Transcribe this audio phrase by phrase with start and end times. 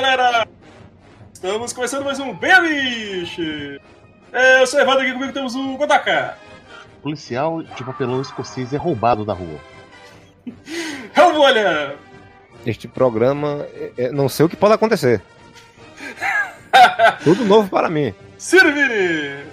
[0.00, 0.46] galera!
[1.32, 3.38] Estamos começando mais um Beamish!
[4.30, 6.36] É, eu sou Evandro aqui comigo temos o Godaka.
[7.02, 9.58] Policial de papelão escocês é roubado da rua.
[11.16, 11.96] Helmolha!
[12.66, 15.22] Este programa, é- é- não sei o que pode acontecer.
[17.24, 18.12] Tudo novo para mim.
[18.36, 19.46] Sirvini!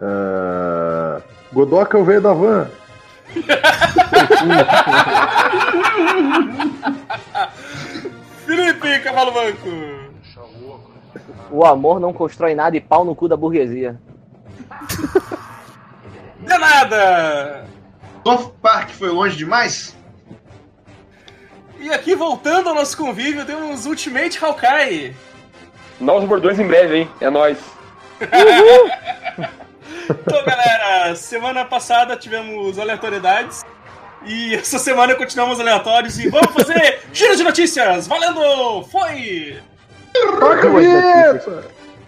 [0.00, 1.20] Ah,
[1.52, 2.70] Godoka é o velho da van.
[8.44, 9.68] Felipe Cavalo Banco!
[11.50, 13.98] O amor não constrói nada e pau no cu da burguesia.
[16.40, 17.66] De nada!
[18.24, 19.96] South Park foi longe demais?
[21.78, 25.14] E aqui voltando ao nosso convívio temos Ultimate Hawkeye.
[26.00, 27.10] Novos bordões em breve, hein?
[27.20, 27.58] É nóis.
[30.06, 33.64] Então, galera, semana passada tivemos aleatoriedades.
[34.26, 38.06] E essa semana continuamos aleatórios e vamos fazer giro de notícias!
[38.06, 38.82] Valendo!
[38.84, 39.58] Foi!
[40.12, 41.64] Toca a vinheta!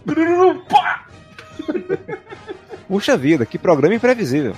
[2.89, 4.55] Puxa vida, que programa imprevisível.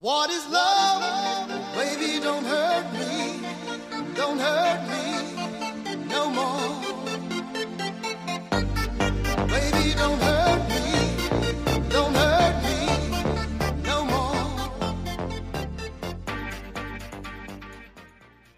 [0.00, 0.91] What is love?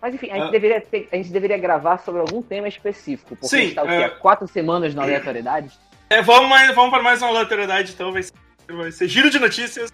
[0.01, 0.51] Mas enfim, a gente, Ah.
[0.51, 3.31] deveria ter- a gente deveria gravar sobre algum tema específico.
[3.37, 3.93] Porque Sim, a gente tá o quê?
[3.95, 4.05] é.
[4.05, 5.73] Há quatro semanas na aleatoriedade.
[6.11, 8.33] É, vamos, mais, vamos para mais uma aleatoriedade, então vai ser,
[8.69, 9.91] vai ser giro de notícias.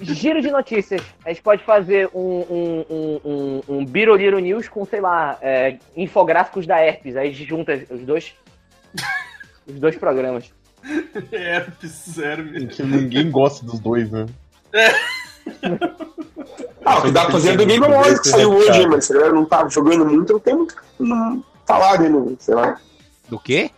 [0.00, 1.02] Giro de notícias.
[1.24, 5.78] A gente pode fazer um, um, um, um, um Biroliro News com, sei lá, é,
[5.96, 7.16] infográficos da Herpes.
[7.16, 8.34] Aí a gente junta os dois.
[9.66, 10.50] os dois programas.
[11.32, 12.68] É, zero mesmo.
[12.68, 14.26] Que ninguém gosta dos dois, né?
[16.84, 19.12] Ah, o que dá pra fazer é do Game Awards que saiu hoje, mas se
[19.12, 22.54] a galera não tá jogando muito, não tem muito o que não falar dele, sei
[22.54, 22.76] lá.
[23.28, 23.70] Do quê?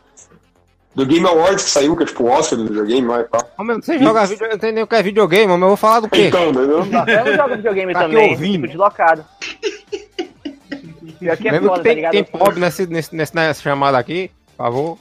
[0.95, 3.41] Do Game Awards que saiu, que é tipo o Oscar do videogame lá e tal.
[3.59, 5.69] Ô, meu, você joga vídeo, eu não entendo nem o que é videogame, mas eu
[5.69, 6.29] vou falar do quê?
[6.29, 6.79] Então, entendeu?
[6.79, 8.55] Eu não jogo videogame Tá aqui também, ouvindo.
[8.55, 9.25] fico deslocado.
[11.21, 12.13] Pior que é foda, que tá tem, ligado?
[12.13, 14.99] tem pobre nesse, nesse, nesse- nessa chamada aqui, por favor.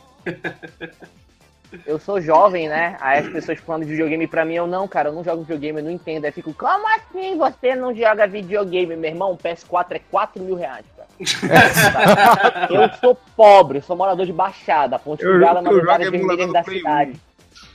[1.88, 2.96] Eu sou jovem, né?
[3.02, 5.80] Aí as pessoas falando de videogame pra mim, eu não, cara, eu não jogo videogame,
[5.80, 6.26] eu não entendo.
[6.26, 8.96] Aí eu fico, como assim você não joga videogame?
[8.96, 11.04] Meu irmão, o PS4 é 4 mil reais, cara.
[12.70, 16.48] Eu sou pobre, eu sou morador de Baixada, Ponte Eu- das jogo áreas emulador vermelhas
[16.48, 17.14] do da Play cidade.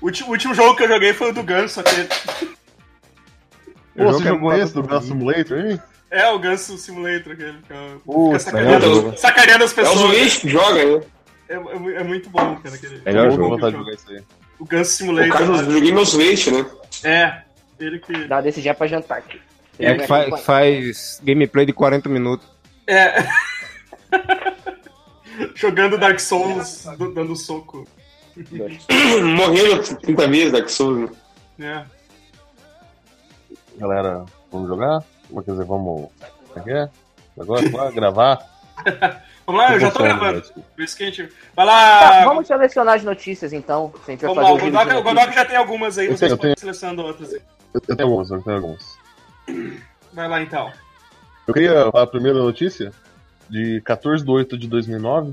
[0.00, 2.06] O último, o último jogo que eu joguei foi o do Ganso, aquele.
[3.96, 5.80] Pô, jogo você é jogou esse do Gun Simulator, hein?
[6.10, 7.58] É, o Ganso Simulator, aquele.
[7.62, 9.98] Que é- Puta, sacaneando, as É o pessoas.
[9.98, 11.02] Zulis que joga, né?
[11.48, 12.74] É, é mu- é muito bom, cara.
[12.74, 14.16] Aquele, Melhor é Vou bom vontade de eu jogar isso aí.
[14.16, 14.26] jogo.
[14.60, 15.32] O Ganso O Simulator.
[15.32, 16.66] cara do videogame é o Switch, né?
[17.04, 17.42] É,
[17.78, 18.26] ele que.
[18.26, 19.40] Dá desse já pra jantar aqui.
[19.78, 22.46] É que faz, que faz gameplay de 40 minutos.
[22.86, 23.24] É.
[25.54, 27.86] Jogando Dark Souls, dando soco.
[29.36, 31.10] Morrendo 30 vezes, Dark Souls.
[31.56, 31.84] né?
[31.94, 31.98] É.
[33.78, 35.02] Galera, vamos jogar?
[35.30, 36.08] Ou quer dizer, vamos.
[36.48, 36.88] Como é que é?
[37.40, 38.38] Agora, gravar?
[39.48, 40.42] Vamos lá, eu já tô gravando.
[40.42, 41.32] Por isso que a gente.
[41.56, 42.00] Vai lá!
[42.00, 43.90] Tá, vamos selecionar as notícias então.
[44.04, 45.02] Se a gente vai Vamos fazer lá, o.
[45.02, 47.40] Godoka já tem algumas aí, Eu vocês tenho, eu podem selecionando outras aí.
[47.72, 48.98] Eu tenho alguns, eu tenho alguns.
[50.12, 50.70] Vai lá então.
[51.46, 52.92] Eu queria falar a primeira notícia,
[53.48, 55.32] de 14 de 8 de 2009.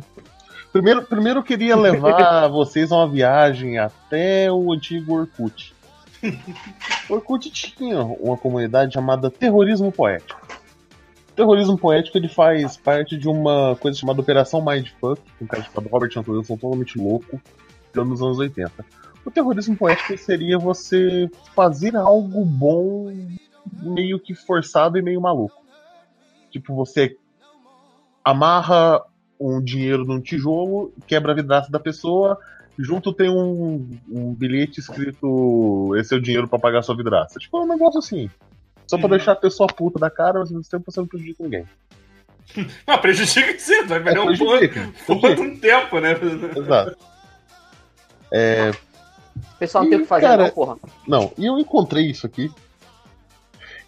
[0.72, 5.76] Primeiro, primeiro eu queria levar vocês a uma viagem até o antigo Orkut.
[7.10, 10.45] O Orkut tinha uma comunidade chamada Terrorismo Poético.
[11.36, 16.12] Terrorismo Poético ele faz parte de uma coisa chamada Operação Mindfuck, um cara chamado Robert
[16.16, 17.42] Antonilson totalmente louco,
[17.94, 18.86] nos anos 80.
[19.26, 23.12] O terrorismo poético seria você fazer algo bom
[23.82, 25.64] meio que forçado e meio maluco.
[26.52, 27.18] Tipo, você
[28.24, 29.02] amarra
[29.40, 32.38] um dinheiro num tijolo, quebra a vidraça da pessoa,
[32.78, 37.40] junto tem um, um bilhete escrito esse é o dinheiro pra pagar sua vidraça.
[37.40, 38.30] Tipo, é um negócio assim.
[38.88, 39.10] Só pra Uhum.
[39.12, 41.66] deixar a pessoa puta da cara, mas ao mesmo tempo você não prejudica ninguém.
[42.88, 46.16] Não, prejudica sim, vai perder um prejudica, porra de um tempo, né?
[46.56, 46.98] Exato.
[48.32, 50.78] É, O pessoal não tem o que fazer, cara, não, porra.
[51.08, 52.52] Não, e eu encontrei isso aqui.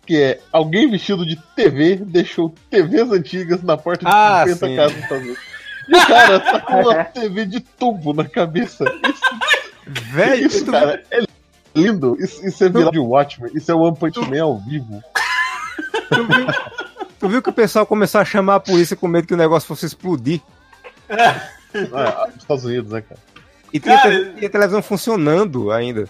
[0.05, 4.75] Que é alguém vestido de TV deixou TVs antigas na porta de Ah, 50 sim.
[4.77, 5.43] casas dos Estados Unidos.
[5.89, 8.85] E o cara tá com uma TV de tubo na cabeça.
[8.85, 9.21] Isso,
[10.13, 11.19] Velho, isso tu- cara, é
[11.81, 12.17] lindo.
[12.19, 13.51] Isso, isso é virar de Watchmen.
[13.53, 15.01] Isso é o One Punch Man ao vivo.
[16.09, 16.47] Tu viu,
[17.19, 19.67] tu viu que o pessoal começou a chamar a polícia com medo que o negócio
[19.67, 20.39] fosse explodir?
[21.09, 23.19] Ah, nos Estados Unidos, né, cara?
[23.73, 26.07] E tinha, Cara, te- tinha televisão funcionando ainda.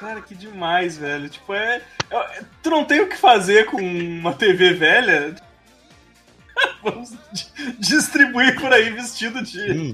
[0.00, 1.28] Cara, que demais, velho.
[1.28, 1.80] Tipo, é.
[2.10, 5.36] é- Tu não tem o que fazer com uma TV velha?
[6.82, 9.52] Vamos di- distribuir por aí vestido de.
[9.72, 9.92] Sim.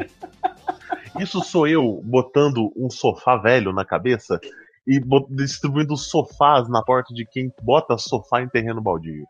[1.20, 4.40] Isso sou eu botando um sofá velho na cabeça
[4.86, 5.00] e
[5.31, 9.25] distribuindo sofás na porta de quem bota sofá em terreno baldio.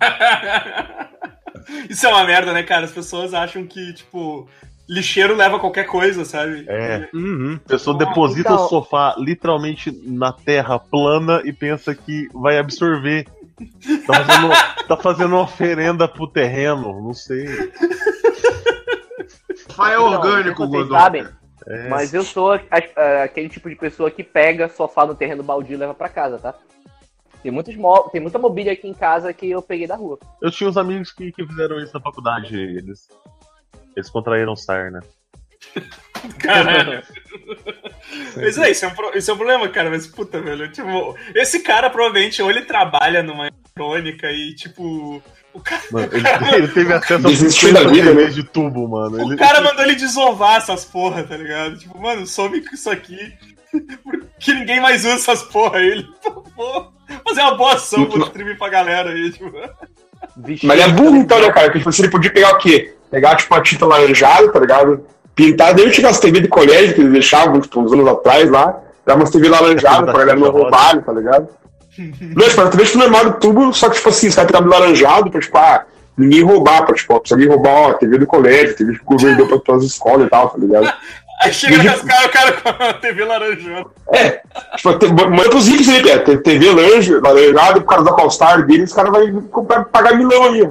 [1.88, 2.84] Isso é uma merda, né, cara?
[2.86, 4.48] As pessoas acham que, tipo,
[4.88, 6.64] lixeiro leva qualquer coisa, sabe?
[6.68, 7.08] É.
[7.14, 7.58] Uhum.
[7.64, 13.26] A pessoa deposita Então- o sofá literalmente na terra plana e pensa que vai absorver.
[14.06, 14.48] Tá fazendo,
[14.88, 17.46] tá fazendo uma oferenda pro terreno, não sei.
[19.68, 20.98] Sofá é Não, orgânico, vocês Godoka.
[21.00, 21.28] sabem,
[21.66, 21.88] É.
[21.88, 25.74] mas eu sou a- a- aquele tipo de pessoa que pega sofá no terreno baldio
[25.74, 26.54] e leva pra casa, tá?
[27.42, 30.18] Tem, muitos mó- tem muita mobília aqui em casa que eu peguei da rua.
[30.42, 32.54] Eu tinha uns amigos que, que fizeram isso na faculdade.
[32.58, 33.08] Eles,
[33.96, 35.00] eles contraíram sarna.
[36.38, 37.02] Caralho.
[38.36, 39.90] Mas é, isso é, um, isso é um problema, cara.
[39.90, 40.70] Mas puta, velho.
[40.70, 45.22] Tipo, esse cara provavelmente ou ele trabalha numa eletrônica e, tipo.
[45.52, 46.24] O cara, Mano, ele,
[46.54, 49.16] ele teve acesso a Desistiu da 50 vida, TVs de tubo, mano.
[49.16, 51.76] o Ele, cara mandou ele desovar essas porra, tá ligado?
[51.76, 53.32] Tipo, mano, some com isso aqui.
[54.40, 55.86] Que ninguém mais usa essas porra aí.
[55.86, 56.92] Ele, por favor,
[57.28, 59.52] fazer uma boa ação pra distribuir pra galera aí, tipo.
[60.36, 61.66] Vixe, Mas ele é burro então, né, cara?
[61.66, 62.94] Porque tipo, assim, ele podia pegar o quê?
[63.10, 65.06] Pegar, tipo, a tinta laranjada, tá ligado?
[65.34, 68.78] Pintar, desde que as TV de colégio que eles deixavam, tipo, uns anos atrás lá.
[69.06, 71.48] Dar umas TV laranjadas pra galera não roubar, tá ligado?
[71.98, 75.30] Não, tipo, era TV tipo, normal do tubo, só que, tipo assim, você de laranjado
[75.30, 75.84] pra, tipo, ah,
[76.16, 79.04] ninguém roubar, pra, tipo, ó, se alguém roubar, ó, TV do colégio, TV que o
[79.04, 80.92] governo deu pra todas as escolas e tal, tá ligado?
[81.42, 83.86] Aí chega nas caras, o cara com a TV laranjada.
[84.12, 84.42] É,
[84.76, 86.02] tipo, te- manda pros ricos aí.
[86.20, 90.44] Tem TV laranja, laranjado, por causa da All-Star deles, os caras vão comprar- pagar milão
[90.44, 90.70] aí, ó.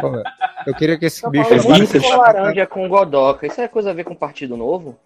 [0.00, 0.22] Pô,
[0.66, 1.48] Eu queria que esse Tá bicho.
[1.72, 2.00] bicho.
[2.00, 3.44] com laranja com godoca.
[3.46, 4.96] Isso é coisa a ver com partido novo?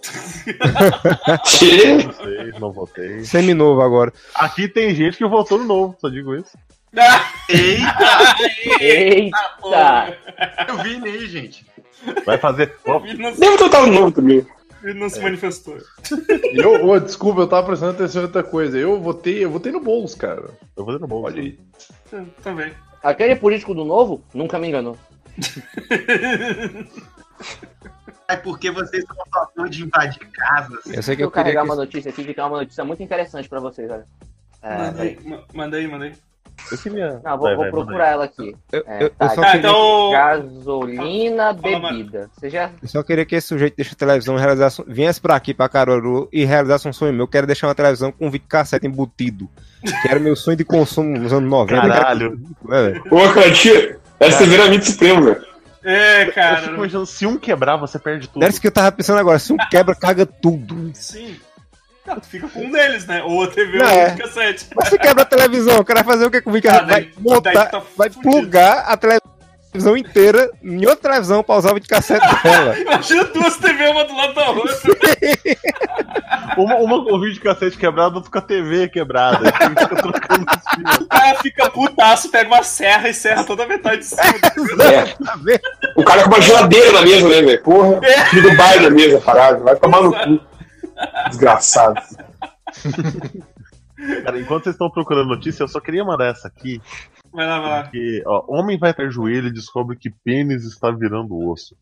[1.44, 1.94] Que?
[2.04, 3.24] Não sei, não votei.
[3.24, 4.12] Seminovo agora.
[4.34, 6.56] Aqui tem gente que votou no novo, só digo isso.
[8.80, 10.16] Eita!
[10.68, 11.66] Eu vi nele, gente.
[12.24, 12.74] Vai fazer.
[12.86, 14.46] Ó, Ele não, Deve total novo também.
[14.82, 15.76] ele não se manifestou.
[16.54, 18.78] Eu, ô, desculpa, eu tava prestando atenção em outra coisa.
[18.78, 20.50] Eu votei, eu votei no Boulos, cara.
[20.76, 21.22] eu vou no bom.
[21.22, 21.58] Olha aí.
[22.42, 22.72] Também.
[23.02, 24.96] Aquele político do novo nunca me enganou.
[28.28, 30.86] É porque vocês são a favor de invadir casas.
[30.86, 32.84] Eu sei que eu eu queria carregar que uma notícia aqui, que é uma notícia
[32.84, 34.06] muito interessante pra vocês, olha.
[34.62, 35.18] É, Manda peraí.
[35.20, 36.12] aí, ma- manda aí, manda aí.
[36.70, 37.20] Eu queria.
[37.24, 38.54] Não, vou, Vai, vou vai, procurar ela aqui.
[38.72, 40.10] Eu, É, eu- eu tá, só Ah, queria, então.
[40.12, 42.30] Gasolina, bebida.
[42.32, 42.70] Você já.
[42.82, 45.68] eu só queria que esse sujeito deixa a televisão e realizasse, viesse pra aqui, pra
[45.68, 47.24] Caruaru, e realizasse um sonho meu.
[47.24, 49.48] Eu quero deixar uma televisão com um videocassete embutido.
[49.82, 51.80] Que era meu sonho de consumo nos anos 90.
[51.88, 52.40] Caralho.
[52.70, 53.04] É, velho.
[53.10, 55.50] Ô, cara, tia, essa TV era muito supremo, velho.
[55.82, 56.66] É, Eu fico cara.
[56.72, 58.42] imaginando, se um quebrar, você perde tudo.
[58.42, 59.38] Era isso que eu tava pensando agora.
[59.38, 60.90] Se um quebra, caga tudo.
[60.92, 61.36] Sim.
[62.04, 63.22] Cara, tu fica com um deles, né?
[63.22, 64.08] Ou a TV Não, ou é.
[64.14, 64.66] o cassete.
[64.74, 66.90] Mas se quebra a televisão, o cara vai fazer o que com o videocassete?
[66.90, 71.56] Ah, daí- vai montar, daí tá vai plugar a televisão inteira em outra televisão pra
[71.56, 72.76] usar o videocassete dela.
[72.80, 74.74] Imagina duas TV, uma do lado da outra.
[76.56, 79.38] Uma, uma com vídeo cassete quebrado, outra com a TV quebrada.
[79.58, 80.96] Aí fica trocando os fios.
[80.96, 84.22] O cara fica putaço, pega uma serra e serra toda a metade de cima.
[84.82, 85.02] É.
[85.24, 85.60] Tá vendo?
[85.96, 87.62] O cara com uma geladeira na mesa, né, velho?
[87.62, 89.62] Porra, filho do baile na mesa, parado.
[89.64, 90.40] Vai tomar no cu.
[91.28, 92.00] Desgraçado.
[94.24, 96.80] Cara, enquanto vocês estão procurando notícia, eu só queria mandar essa aqui.
[97.32, 97.82] Vai lá, vai lá.
[97.88, 101.76] Que, ó, homem vai até joelho e descobre que pênis está virando osso.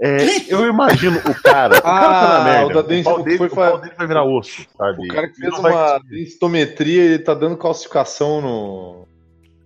[0.00, 0.16] É,
[0.52, 1.78] eu imagino o cara.
[1.78, 2.66] O cara tá na Ah, merda.
[2.78, 5.04] o da dens- pau dele, foi o pau dele vai virar osso, sabe?
[5.04, 9.08] O cara que fez vai- uma densitometria, ele tá dando calcificação no.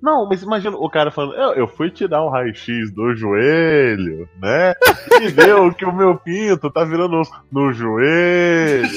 [0.02, 4.74] Não, mas imagina o cara falando, eu, eu fui tirar um raio-x do joelho, né?
[5.20, 8.88] E deu que o meu pinto tá virando osso no joelho.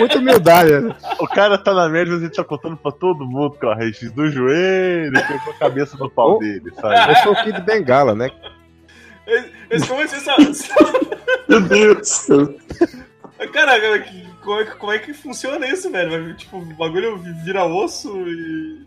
[0.00, 0.70] Muita humildade.
[0.80, 0.96] né?
[1.20, 3.74] O cara tá na merda, mas ele tá contando pra todo mundo que é o
[3.74, 7.10] raio-x do joelho, pegou a cabeça no pau dele, sabe?
[7.12, 8.30] Eu sou o Kid Bengala, né?
[9.26, 10.46] É que você sabe?
[11.48, 12.26] Meu Deus.
[13.52, 16.10] Cara, que- como é, que- como é que funciona isso, velho?
[16.24, 18.86] Vai, Tipo, o bagulho vira osso e.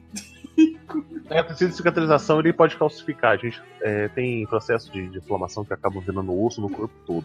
[1.30, 3.34] É, tecido de cicatrização ele pode calcificar.
[3.34, 7.24] A gente é, tem processo de, de inflamação que acaba virando osso no corpo todo.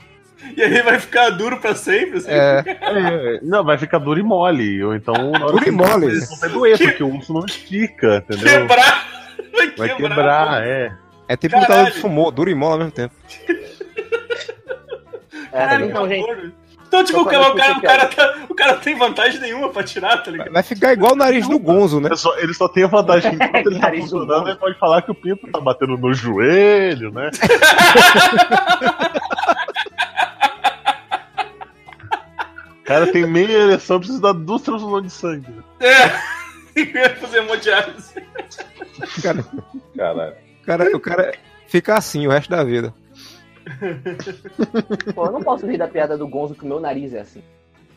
[0.54, 2.30] E aí vai ficar duro pra sempre, assim.
[2.30, 4.84] É, É, não, vai ficar duro e mole.
[4.84, 5.14] Ou então.
[5.14, 6.20] na hora Duro que- e mole.
[6.20, 8.60] Vão doer, porque o osso não estica, entendeu?
[8.60, 9.08] Quebrar!
[9.56, 9.86] Vai quebrar!
[9.88, 10.92] Vai quebrar, é.
[11.28, 11.72] é tipo Caralho.
[11.72, 13.14] lutador de sumô, duro e mole ao mesmo tempo.
[15.52, 16.52] É, Caralho, então, que gente.
[16.94, 19.82] Então, tipo, o cara, o, cara, o, cara tá, o cara tem vantagem nenhuma pra
[19.82, 20.52] tirar, tá ligado?
[20.52, 22.06] Vai ficar igual o nariz do Gonzo, né?
[22.08, 25.02] Ele só, ele só tem a vantagem que enquanto ele tá funcionando, ele pode falar
[25.02, 27.32] que o pinto tá batendo no joelho, né?
[32.84, 35.52] cara tem meia ereção, precisa dar duas transfusões de sangue.
[35.80, 36.12] É.
[36.80, 38.14] Ia fazer hemodiálise.
[39.20, 39.44] Cara,
[39.96, 40.36] Caralho.
[40.64, 41.34] cara, o cara
[41.66, 42.94] fica assim o resto da vida.
[45.14, 47.42] Pô, eu não posso rir da piada do Gonzo que o meu nariz é assim.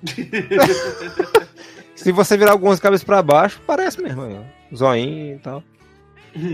[1.96, 4.26] Se você virar algumas cabeças pra baixo, parece mesmo.
[4.26, 4.46] né?
[4.74, 5.64] Zoinho e tal.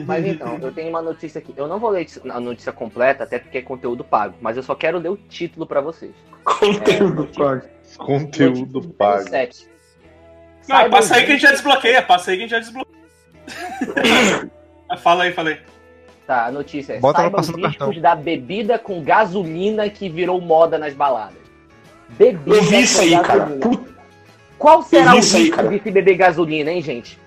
[0.05, 1.53] Mas então, eu tenho uma notícia aqui.
[1.57, 4.73] Eu não vou ler a notícia completa, até porque é conteúdo pago, mas eu só
[4.73, 6.13] quero ler o título pra vocês.
[6.45, 7.61] Conteúdo É, pago.
[7.97, 9.27] Conteúdo pago.
[9.29, 9.67] 7.
[10.69, 13.03] Não, passa aí que a gente já desbloqueia, passa aí que a gente já desbloqueia.
[15.01, 15.59] Fala aí, fala aí.
[16.25, 18.01] Tá, a notícia é: Bota saibam os riscos cartão.
[18.01, 21.43] da bebida com gasolina que virou moda nas baladas.
[22.09, 23.45] Bebida Eu vi isso aí, cara.
[23.61, 23.91] Puta,
[24.57, 25.67] Qual será o isso aí, risco cara.
[25.69, 27.19] de se beber gasolina, hein, gente?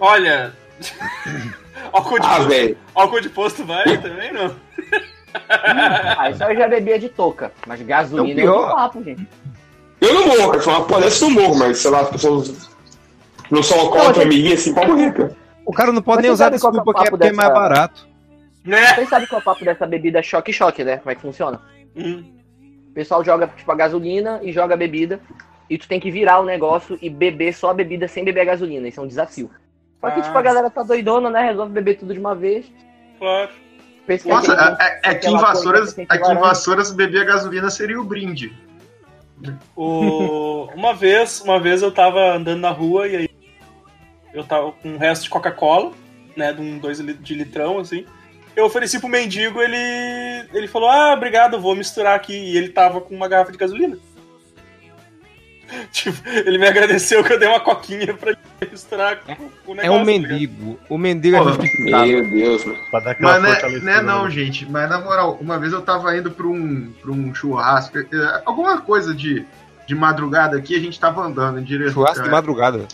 [0.00, 0.52] Olha.
[1.92, 4.54] álcool, de ah, posto, álcool de posto vai também, não?
[5.48, 7.52] Ah, isso aí eu já bebia de touca.
[7.66, 8.74] Mas gasolina É é pior.
[8.74, 9.26] papo, gente.
[9.98, 11.00] Eu não morro, cara.
[11.00, 12.68] Desse eu não morro, mas sei lá, as pessoas
[13.50, 15.36] não são alcoólatra, amiguinha assim, pode morrer, cara.
[15.64, 17.32] O cara não pode Mas nem usar que é desculpa que é papo porque é
[17.32, 18.06] mais barato.
[18.64, 18.86] Né?
[18.94, 20.98] Vocês sabem qual é o papo dessa bebida choque-choque, né?
[20.98, 21.60] Como é que funciona?
[21.96, 22.24] Hum.
[22.90, 25.20] O pessoal joga tipo a gasolina e joga a bebida.
[25.68, 28.44] E tu tem que virar o negócio e beber só a bebida sem beber a
[28.46, 28.86] gasolina.
[28.86, 29.50] Isso é um desafio.
[30.00, 30.22] Só que, Ah.
[30.22, 31.42] tipo, a galera tá doidona, né?
[31.46, 32.70] Resolve beber tudo de uma vez.
[33.18, 33.50] Claro.
[34.06, 36.34] Pensa que Nossa, aquele- é, é, aqui em aquela coisa Vassouras, que aqui em.
[36.34, 38.52] Vassouras beber a gasolina seria o brinde.
[39.76, 40.68] O...
[40.74, 43.28] Uma vez, uma vez eu tava andando na rua e aí
[44.34, 45.92] eu tava com um resto de Coca-Cola,
[46.36, 48.04] né, de um 2 de litrão, assim.
[48.54, 52.32] Eu ofereci pro mendigo, ele ele falou, ah, obrigado, vou misturar aqui.
[52.34, 53.96] E ele tava com uma garrafa de gasolina.
[55.90, 58.38] Tipo, ele me agradeceu que eu dei uma coquinha pra ele
[58.70, 59.92] misturar com, com o É negócio.
[59.94, 60.78] um tá mendigo.
[60.86, 62.06] O mendigo é Pô, justificado.
[62.06, 62.78] Meu Deus, mano.
[62.90, 64.30] Pra dar aquela Mas não é, não é não, né?
[64.30, 64.70] gente.
[64.70, 67.96] Mas na moral, uma vez eu tava indo pra um, pra um churrasco,
[68.44, 69.46] alguma coisa de,
[69.86, 71.94] de madrugada aqui, a gente tava andando em direção.
[71.94, 72.86] Churrasco de madrugada.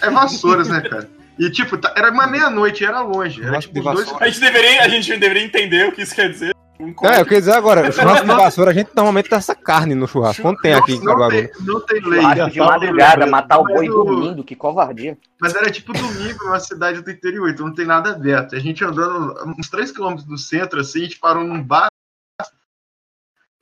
[0.00, 1.08] É Vassouras, né, cara?
[1.38, 3.42] E tipo, tá- era uma meia-noite, era longe.
[3.42, 4.12] Era tipo dois.
[4.20, 6.54] A gente, deveria, a gente deveria entender o que isso quer dizer.
[6.78, 9.54] Um É, eu queria dizer agora, o churrasco de vassoura, a gente normalmente dá essa
[9.54, 10.42] carne no churrasco.
[10.42, 11.30] Quando tem aqui em não, Caruaru.
[11.30, 12.20] tem, não tem lei.
[12.20, 15.16] Churrasco de madrugada, matar o boi dormindo, que covardia.
[15.40, 18.56] Mas era tipo domingo numa cidade do interior, então não tem nada aberto.
[18.56, 21.88] A gente andando uns 3km do centro, assim, a gente parou num bar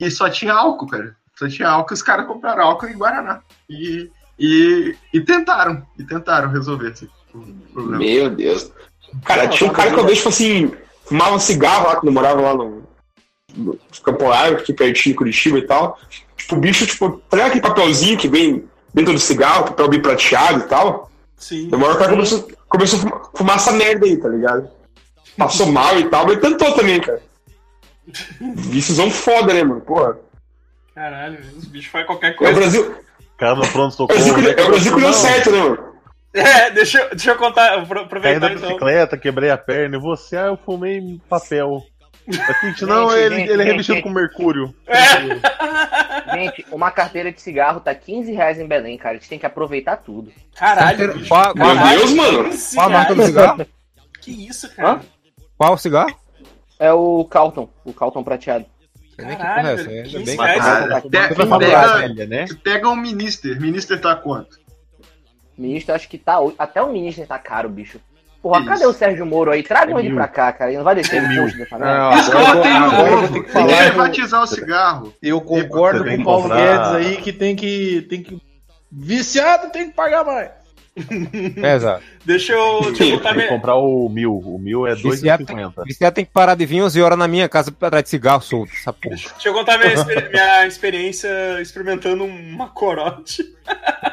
[0.00, 1.16] e só tinha álcool, cara.
[1.36, 3.42] Só tinha álcool, os caras compraram álcool em Guaraná.
[3.68, 7.08] E, e, e tentaram, e tentaram resolver esse
[7.72, 7.98] problema.
[7.98, 8.70] Meu Deus.
[9.24, 10.72] Cara, tinha um cara que eu vejo, tipo assim,
[11.04, 12.82] fumava um cigarro lá quando eu morava lá no,
[13.54, 15.98] no Campo Largo, aqui pertinho de Curitiba e tal.
[16.36, 20.60] Tipo, o bicho, tipo, pega aquele papelzinho que vem dentro do cigarro, papel bem prateado
[20.60, 21.10] e tal.
[21.36, 21.68] Sim.
[21.72, 24.68] Uma hora o cara começou, começou a fumar, fumar essa merda aí, tá ligado?
[25.36, 27.22] Passou mal e tal, mas tentou também, cara.
[28.54, 29.80] Vicizão foda, né, mano?
[29.80, 30.18] Porra.
[30.94, 32.54] Caralho, os bichos fazem qualquer É o coisa.
[32.54, 32.94] Brasil,
[33.38, 34.06] Cara é o.
[34.06, 34.54] Brasil, que- né?
[34.56, 35.91] é o Brasil que deu certo, né, mano?
[36.34, 38.68] É, deixa, eu- deixa eu contar, apro- Caí aproveitar da então.
[38.68, 41.82] bicicleta, quebrei a perna, e você, ah, eu fumei papel.
[42.26, 44.04] Assim, não, ele, gente, ele é gente, revestido gente.
[44.04, 44.74] com mercúrio.
[44.86, 45.02] É.
[46.32, 49.16] Gente, uma carteira de cigarro tá 15 reais em Belém, cara.
[49.16, 50.32] A gente tem que aproveitar tudo.
[50.56, 51.28] Caralho, bicho.
[51.28, 52.50] Qual, qual, Meu Deus, mano.
[52.74, 53.66] qual a marca do cigarro?
[54.20, 54.88] Que isso, cara?
[54.92, 55.00] Hã?
[55.58, 56.16] Qual o cigarro?
[56.78, 58.64] É o Calton, o Calton prateado.
[59.18, 62.46] Nem que Caralho, é essa, velho, é 15 bem pega, né?
[62.64, 63.60] pega um Minister.
[63.60, 64.58] Minister tá quanto?
[65.56, 66.38] Ministro, acho que tá.
[66.58, 68.00] Até o ministro tá caro, bicho.
[68.42, 68.68] Porra, Isso.
[68.70, 69.62] cadê o Sérgio Moro aí?
[69.62, 70.16] Tragam É ele mil.
[70.16, 70.70] pra cá, cara.
[70.70, 71.42] Ele não vai descer É no mil.
[71.44, 72.62] post dessa Não, merda.
[72.62, 73.72] ter que Tem que.
[73.72, 75.14] Eu, privatizar o cigarro.
[75.22, 78.02] eu concordo tem com o Paulo comprar- Guedes aí que tem que.
[78.10, 78.42] Tem que...
[78.90, 80.50] Viciado tem que pagar mais.
[81.62, 82.02] É, exato.
[82.24, 83.48] Deixa eu, deixa eu que minha...
[83.48, 84.34] comprar o mil.
[84.38, 85.84] O mil é Viciado 2,50.
[85.86, 88.72] Viciado tem que parar de vir 11 horas na minha casa atrás de cigarro solto,
[88.74, 89.16] essa porra.
[89.16, 93.42] Deixa eu contar minha, exper- minha experiência experimentando uma corote.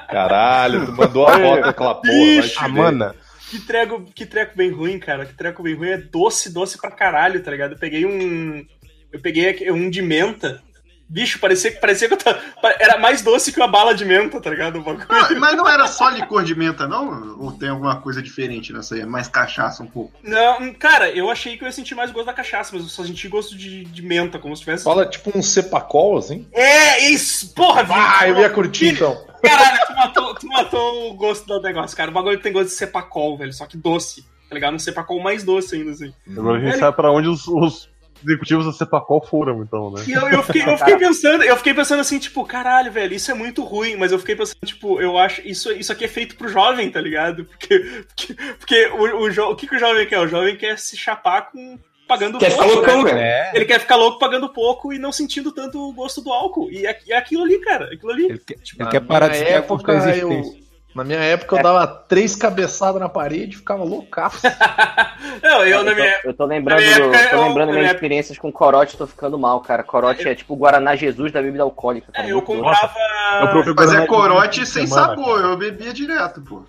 [0.10, 2.12] Caralho, tu mandou a foto daquela porra.
[2.14, 3.16] Bicho, A mana.
[3.50, 5.26] Que treco, que treco bem ruim, cara.
[5.26, 5.90] Que treco bem ruim.
[5.90, 7.74] É doce, doce pra caralho, tá ligado?
[7.74, 8.66] Eu peguei um.
[9.12, 10.62] Eu peguei aqui- um de menta.
[11.12, 12.40] Bicho, parecia, que- parecia que eu tava.
[12.80, 14.78] Era mais doce que uma bala de menta, tá ligado?
[14.78, 15.08] O bagulho.
[15.10, 17.36] Ah, mas não era só licor de menta, não?
[17.40, 19.02] Ou tem alguma coisa diferente nessa aí?
[19.02, 20.14] É mais cachaça um pouco.
[20.24, 23.04] Não, cara, eu achei que eu ia sentir mais gosto da cachaça, mas eu só
[23.04, 24.84] senti gosto de, de menta, como se tivesse.
[24.84, 26.48] Fala tipo um cepacol, assim.
[26.54, 27.54] É, isso!
[27.56, 29.18] Porra, Ah, eu ia curtir então.
[29.42, 32.12] Caralho, tu matou, tu matou o gosto do negócio, cara.
[32.12, 34.24] O bagulho tem gosto de cepacol, velho, só que doce.
[34.48, 34.74] Tá ligado?
[34.76, 36.14] Um cepacol mais doce ainda, assim.
[36.38, 37.90] Agora a gente Ele- sabe pra onde os, os
[38.24, 40.04] executivos da Cepacol foram, então, né?
[40.08, 43.32] E eu, eu, fiquei, eu fiquei pensando, eu fiquei pensando assim, tipo, caralho, velho, isso
[43.32, 46.36] é muito ruim, mas eu fiquei pensando, tipo, eu acho, isso, isso aqui é feito
[46.36, 47.46] pro jovem, tá ligado?
[47.46, 50.20] Porque, porque, porque o, o, jo- o que, que o jovem quer?
[50.20, 53.12] O jovem quer se chapar com, pagando Quer ficar pouco, loucão, né?
[53.12, 53.20] velho.
[53.22, 53.52] É.
[53.54, 56.70] Ele quer ficar louco pagando pouco e não sentindo tanto o gosto do álcool.
[56.72, 57.86] E é, é aquilo ali, cara.
[57.94, 58.26] Aquilo ali.
[58.26, 60.69] Ele quer, ele Na quer parar de a época, eu.
[61.00, 64.42] Na minha época, eu dava três cabeçadas na parede e ficava loucaço.
[65.42, 66.20] Não, eu na Eu tô, minha.
[66.26, 68.98] eu tô lembrando, na minha época, tô eu- lembrando na minhas minha- experiências com corote,
[68.98, 69.84] tô ficando mal, cara.
[69.84, 72.12] Corote é tipo o Guaraná Jesus da bebida alcoólica.
[72.12, 72.28] Cara.
[72.28, 72.94] É, eu comprava.
[73.42, 75.48] Eu provei Mas é corote sem semana, sabor, cara.
[75.54, 76.64] eu bebia direto, pô.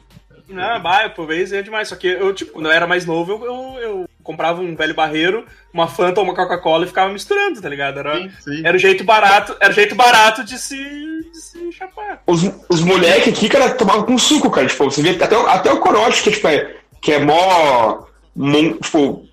[0.51, 1.89] Não, vai, por vez é demais.
[1.89, 4.95] Só que eu, tipo, quando eu era mais novo, eu, eu, eu comprava um velho
[4.95, 7.99] barreiro, uma Fanta ou uma Coca-Cola e ficava misturando, tá ligado?
[7.99, 8.63] Era, Sim, sim.
[8.65, 12.23] era o jeito barato, era o jeito barato de se, de se chapar.
[12.27, 14.67] Os, os moleques aqui, cara, tomavam com suco, cara.
[14.67, 18.05] Tipo, você vê até, o- até o corote, que, tipo, é, que é mó.
[18.37, 19.25] mó, tipo,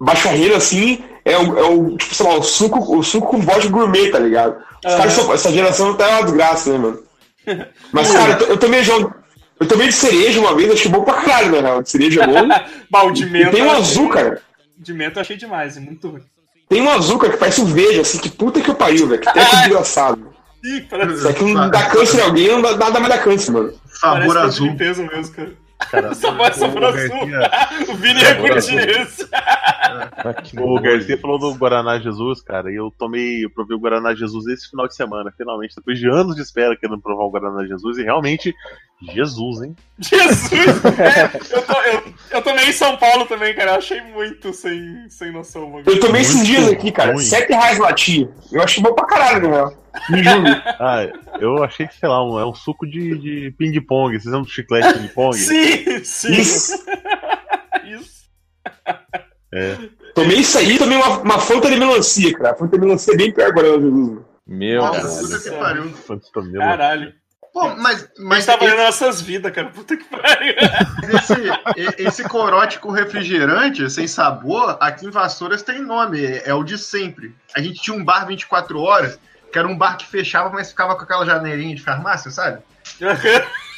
[0.00, 3.40] baixa renda assim, é o, é o, tipo, sei lá, o suco, o suco com
[3.40, 4.56] vodka gourmet, tá ligado?
[4.84, 4.96] Os Aham.
[4.98, 7.02] caras são- essa geração tá uma desgraça, né, mano?
[7.92, 9.14] Mas, cara, eu, eu tomei jogo.
[9.62, 11.82] Eu tomei de cereja uma vez, achei bom pra caralho, na real.
[11.82, 12.48] De cereja é bom.
[12.90, 13.50] Bah, o de menta.
[13.52, 14.40] tem um azul, cara.
[14.76, 16.22] De menta eu achei demais, é muito ruim.
[16.68, 19.20] Tem um azul, cara, que parece um verde, assim, que puta que eu pariu, velho.
[19.20, 20.32] Que até que engraçado.
[20.64, 23.52] Ih, parece, Isso aqui não dá câncer em alguém, não dá, nada mais dá câncer,
[23.52, 23.72] mano.
[23.86, 24.66] Sabor parece de azul.
[24.68, 25.52] limpeza mesmo, cara.
[25.90, 27.26] Cara, Sabor, sabor o azul.
[27.26, 29.28] Garcia- O Vini é curtir isso.
[30.60, 34.46] O Garcia falou do Guaraná Jesus, cara, e eu tomei, eu provei o Guaraná Jesus
[34.46, 37.98] esse final de semana, finalmente, depois de anos de espera querendo provar o Guaraná Jesus,
[37.98, 38.54] e realmente,
[39.14, 39.76] Jesus, hein?
[39.98, 40.50] Jesus!
[40.98, 43.72] É, eu, to- eu- eu tomei em São Paulo também, cara.
[43.72, 45.68] Eu achei muito sem, sem noção.
[45.70, 45.84] mano.
[45.86, 47.12] Eu tomei esses dias aqui, cara.
[47.12, 47.24] ruim.
[47.24, 48.28] 7 reais latinha.
[48.50, 49.74] Eu achei bom pra caralho, na real.
[50.08, 50.50] Me julgue.
[50.78, 51.06] Ah,
[51.40, 54.48] eu achei que, sei lá, um, é um suco de, de ping-pong, vocês lembram do
[54.50, 55.36] chiclete ping-pong?
[55.36, 56.32] Sim, sim.
[56.32, 56.74] Isso.
[57.84, 58.22] Isso.
[59.52, 59.76] É.
[60.14, 62.52] Tomei isso aí e tomei uma, uma Fanta de melancia, cara.
[62.52, 64.20] A Fanta de melancia é bem pior agora, Jesus.
[64.46, 65.44] Meu Nossa, Deus.
[66.58, 67.12] Caralho.
[67.52, 69.68] Pô, mas, Mas mas tá valendo nossas vidas, cara.
[69.68, 70.54] Puta que pariu.
[71.14, 76.64] esse, esse corote com refrigerante, sem sabor, aqui em Vassouras tem nome, é, é o
[76.64, 77.34] de sempre.
[77.54, 79.18] A gente tinha um bar 24 horas,
[79.52, 82.62] que era um bar que fechava, mas ficava com aquela janelinha de farmácia, sabe?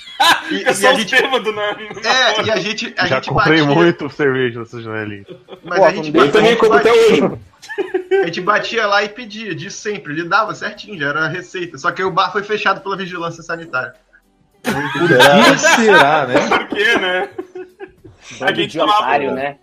[0.50, 1.10] E, Eu e sou a gente.
[1.20, 4.80] bêbados na, na É, e a gente, a Já gente comprei batia, muito cerveja nessa
[4.80, 5.24] janelinha.
[5.64, 8.20] mas Pô, a gente, eu Eu também a gente compro até batia- hoje.
[8.22, 10.12] A gente batia lá e pedia, de sempre.
[10.12, 11.76] Ele dava certinho, já era a receita.
[11.78, 13.94] Só que aí o bar foi fechado pela vigilância sanitária.
[14.62, 16.34] Por que será, né?
[16.48, 17.28] Por quê, né?
[18.40, 19.56] A Bando gente de tomava- otário, né?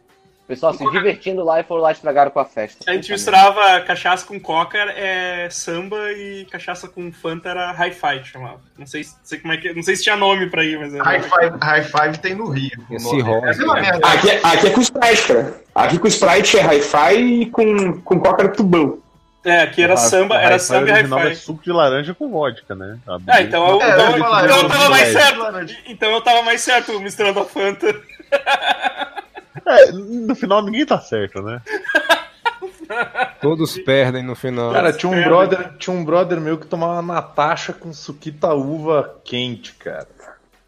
[0.52, 2.84] O pessoal se divertindo lá e foram lá e estragaram com a festa.
[2.86, 8.60] A gente misturava cachaça com coca, é samba e cachaça com Fanta era hi-fi, chamava.
[8.78, 11.02] Não sei, sei como é que, não sei se tinha nome pra ir, mas era.
[11.06, 12.70] High five, high five tem no Rio.
[12.92, 14.00] Esse rosa, É né?
[14.04, 15.62] Aqui, é- aqui é com Sprite, cara.
[15.74, 19.00] Aqui com Sprite é Hi-Fi e com, com Coca era tubão.
[19.46, 21.36] É, aqui era A- samba, era Hi-Fi samba e original é hi-fi.
[21.38, 22.98] suco de laranja com vodka, né?
[23.08, 25.42] Ah, então eu, É, então, eu então eu eu tava mais certo.
[25.88, 27.96] Então eu tava mais certo misturando a Fanta.
[29.66, 31.62] É, no final ninguém tá certo, né?
[33.42, 34.72] Todos perdem no final.
[34.74, 39.74] Cara, tinha um brother, tinha um brother meu que tomava Natasha com suquita uva quente,
[39.74, 40.08] cara.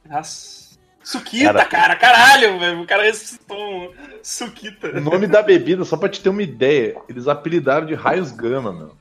[0.09, 0.63] Nossa.
[1.03, 2.81] Suquita, cara, caralho, velho.
[2.81, 3.91] O cara ressuscitou um
[4.23, 4.87] Suquita.
[4.87, 8.71] O nome da bebida, só pra te ter uma ideia, eles apelidaram de raios gama,
[8.71, 8.95] meu.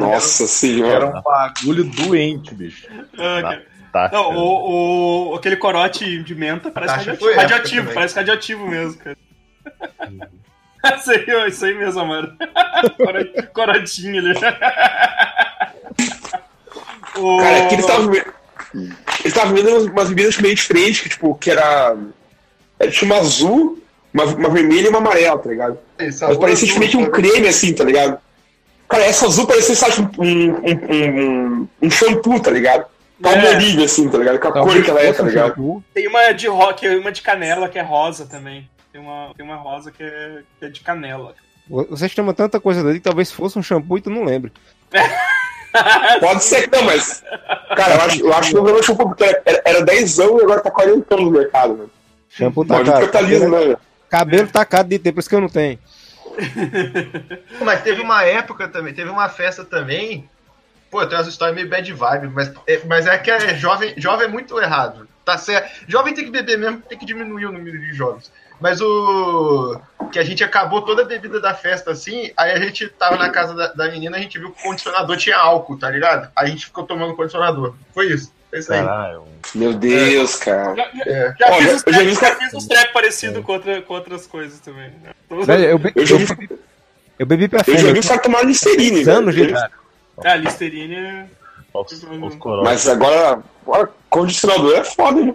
[0.00, 1.06] Nossa Era senhora.
[1.06, 2.88] um bagulho doente, bicho.
[3.18, 3.66] Ah, cara.
[4.12, 7.94] Não, o, o- aquele corote de menta parece que radioativo, também.
[7.94, 9.16] parece radioativo mesmo, cara.
[10.98, 12.36] isso, aí, isso aí mesmo, mano.
[12.96, 14.34] Coro- Corotinho ali.
[17.16, 21.50] O- Cara, aqui eles estavam eles estavam vendendo umas bebidas meio diferentes, que, tipo, que
[21.50, 21.96] era.
[22.78, 23.78] era tinha uma azul,
[24.12, 25.78] uma, uma vermelha e uma amarela, tá ligado?
[25.98, 28.18] Mas parecia tipo, meio que um creme, assim, tá ligado?
[28.88, 32.84] Cara, essa azul parecia, sabe, tipo, um, um, um, um shampoo, tá ligado?
[33.24, 34.38] Palmolive, assim, tá ligado?
[34.38, 35.82] Com a cor que ela é, tá ligado?
[35.94, 38.68] Tem uma de rock, uma de canela que é rosa também.
[38.92, 41.34] Tem uma, tem uma rosa que é, que é de canela.
[41.68, 44.52] Você chama tanta coisa dele que talvez fosse um shampoo e tu não lembra.
[46.20, 47.24] Pode ser que não, mas.
[47.74, 50.60] Cara, eu acho, eu acho que o shampoo porque era, era 10 anos e agora
[50.60, 51.90] tá 40 no mercado, velho.
[52.28, 53.00] Shampoo tá caro.
[53.00, 53.78] capitalismo, né, velho?
[54.08, 55.78] Cabelo tá caro de ter, por isso que eu não tenho.
[57.64, 60.28] Mas teve uma época também, teve uma festa também.
[60.94, 64.26] Pô, tem umas histórias meio bad vibe, mas é, mas é que é jovem, jovem
[64.28, 65.08] é muito errado.
[65.24, 65.68] Tá certo.
[65.88, 68.30] Jovem tem que beber mesmo, tem que diminuir o número de jovens.
[68.60, 69.76] Mas o.
[70.12, 73.28] Que a gente acabou toda a bebida da festa assim, aí a gente tava na
[73.28, 76.30] casa da, da menina, a gente viu que o condicionador tinha álcool, tá ligado?
[76.36, 77.74] Aí a gente ficou tomando condicionador.
[77.92, 78.32] Foi isso.
[78.48, 78.78] Foi isso aí.
[78.84, 79.24] Caralho.
[79.52, 80.76] Meu Deus, cara.
[80.76, 81.34] Já, já, É.
[81.40, 83.82] já Ó, fiz eu- eu trap, os já caras- fiz uns trap parecidos com, outra,
[83.82, 84.92] com outras coisas também.
[85.02, 85.10] né?
[85.44, 86.58] Velho, eu, be- Eu já eu,
[87.18, 87.82] eu bebi pra eu frente.
[87.82, 89.52] já vi os caras tomarem Listerine, anos de
[90.20, 90.28] idade.
[90.28, 91.24] Ah, Listerine
[91.72, 92.64] Os, os coroas.
[92.64, 95.34] Mas agora, agora, condicionador é foda, hein?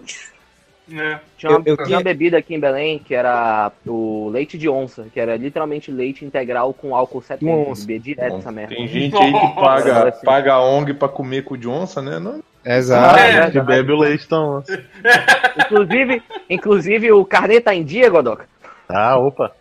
[0.92, 1.20] É.
[1.38, 4.68] Tinha uma, Eu- eu tinha uma bebida aqui em Belém que era o leite de
[4.68, 7.52] onça, que era literalmente leite integral com álcool 70.
[7.52, 7.82] Onça.
[7.86, 8.74] Bebia direto essa merda.
[8.76, 10.22] Tem gente aí que paga, Nossa.
[10.26, 12.18] paga a ONG pra comer cu de onça, né?
[12.18, 13.16] Não, Exato.
[13.20, 13.52] Ah, É.
[13.52, 14.64] Que bebe o leite, então.
[15.66, 18.48] Inclusive, inclusive, o carnê tá em dia, Godoka?
[18.90, 19.52] Ah, opa.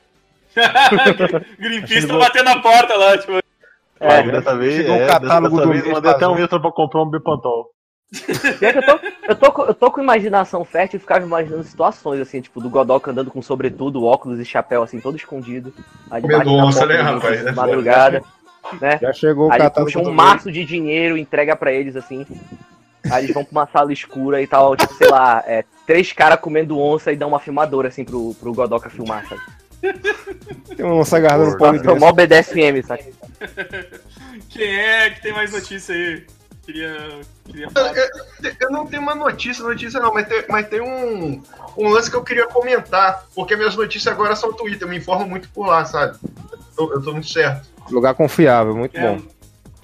[1.59, 3.33] Greenpeace tá batendo na porta lá, tipo.
[4.01, 4.23] É.
[4.23, 6.73] Mas dessa vez, Chegou é, catálogo dessa do vez mês mandei até um extra pra
[6.73, 7.71] comprar um Bepantol.
[8.63, 12.41] Eu, tô, eu, tô, com- eu tô com imaginação fértil e ficava imaginando situações, assim,
[12.41, 15.75] tipo, do Godoka andando com sobretudo, óculos e chapéu, assim, todo escondido.
[16.11, 17.41] Aí Comendo debaixo da onça, porta né, do rapaz?
[17.43, 18.23] De É madrugada,
[18.81, 18.99] né?
[19.03, 22.25] Já chegou o Aí catálogo puxa um do maço de dinheiro, entrega pra eles, assim.
[23.11, 26.41] Aí eles vão pra uma sala escura e tal, tipo, sei lá, é, três caras
[26.41, 29.43] comendo onça e dão uma filmadora, assim, pro, pro Godoka filmar, sabe?
[30.77, 33.14] Tem uma onça agarrada no pão de Nossa, mó BDSM, sabe?
[34.49, 36.27] Quem é que tem mais notícia aí?
[36.64, 37.21] Queria.
[37.45, 37.97] Queria falar.
[37.97, 38.07] Eu,
[38.61, 41.43] eu não tenho uma notícia, notícia não, mas tem, mas tem um,
[41.77, 45.27] um lance que eu queria comentar, porque minhas notícias agora são Twitter, eu me informo
[45.27, 46.19] muito por lá, sabe?
[46.23, 47.69] Eu tô, eu tô muito certo.
[47.91, 49.23] Lugar confiável, muito É, bom.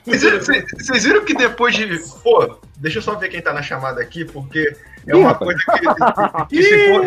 [0.05, 1.99] Vocês viram, que depois de.
[2.23, 4.77] Pô, deixa eu só ver quem tá na chamada aqui, porque
[5.07, 5.59] é uma coisa
[6.49, 7.05] que, que se for.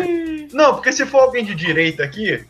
[0.56, 2.44] Não, porque se for alguém de direita aqui,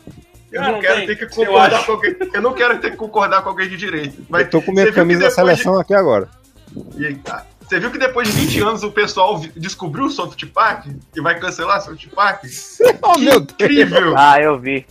[0.53, 2.17] eu Não, não, quero tem, ter que concordar com alguém.
[2.33, 4.17] Eu não quero ter que concordar com alguém de direita.
[4.29, 6.29] Mas Eu tô com minha camisa da depois de- seleção aqui agora.
[6.99, 7.47] Eita.
[7.61, 11.39] Você viu que depois de 20 anos o pessoal descobriu o Soft Park e vai
[11.39, 12.45] cancelar o Soft Park?
[13.03, 13.53] Oh, Que meu Deus.
[13.53, 14.15] incrível!
[14.17, 14.87] Ah, eu vi.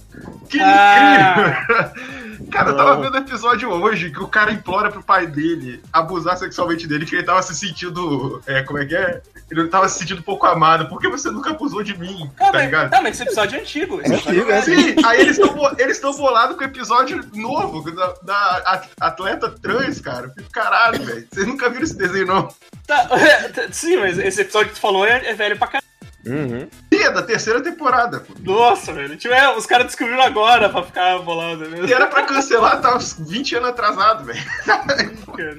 [0.50, 1.64] Que Ah.
[1.64, 2.48] incrível!
[2.52, 6.38] Cara, eu tava vendo o episódio hoje que o cara implora pro pai dele abusar
[6.38, 8.42] sexualmente dele, que ele tava se sentindo.
[8.46, 9.22] É, como é que é?
[9.50, 10.90] Ele tava se sentindo pouco amado.
[10.90, 12.30] Por que você nunca abusou de mim?
[12.38, 12.90] Ah, Tá mas, ligado?
[12.90, 14.02] tá, mas esse episódio é antigo.
[14.02, 17.90] Esse episódio antigo, é Sim, aí eles estão eles tão bolados com o episódio novo
[17.92, 20.34] da, da at- atleta trans, cara.
[20.52, 21.28] Caralho, velho.
[21.32, 22.50] Vocês nunca viram esse desenho, não?
[22.86, 25.88] Tá, é, tá, sim, mas esse episódio que tu falou é, é velho pra caralho.
[26.26, 26.68] Uhum.
[26.94, 28.34] Sim, é da terceira temporada, pô.
[28.42, 29.16] Nossa, velho.
[29.16, 31.88] Tipo, é, os caras descobriram agora pra ficar bolado mesmo.
[31.88, 34.44] E era pra cancelar, tá uns 20 anos atrasado, velho.
[35.38, 35.58] Cara.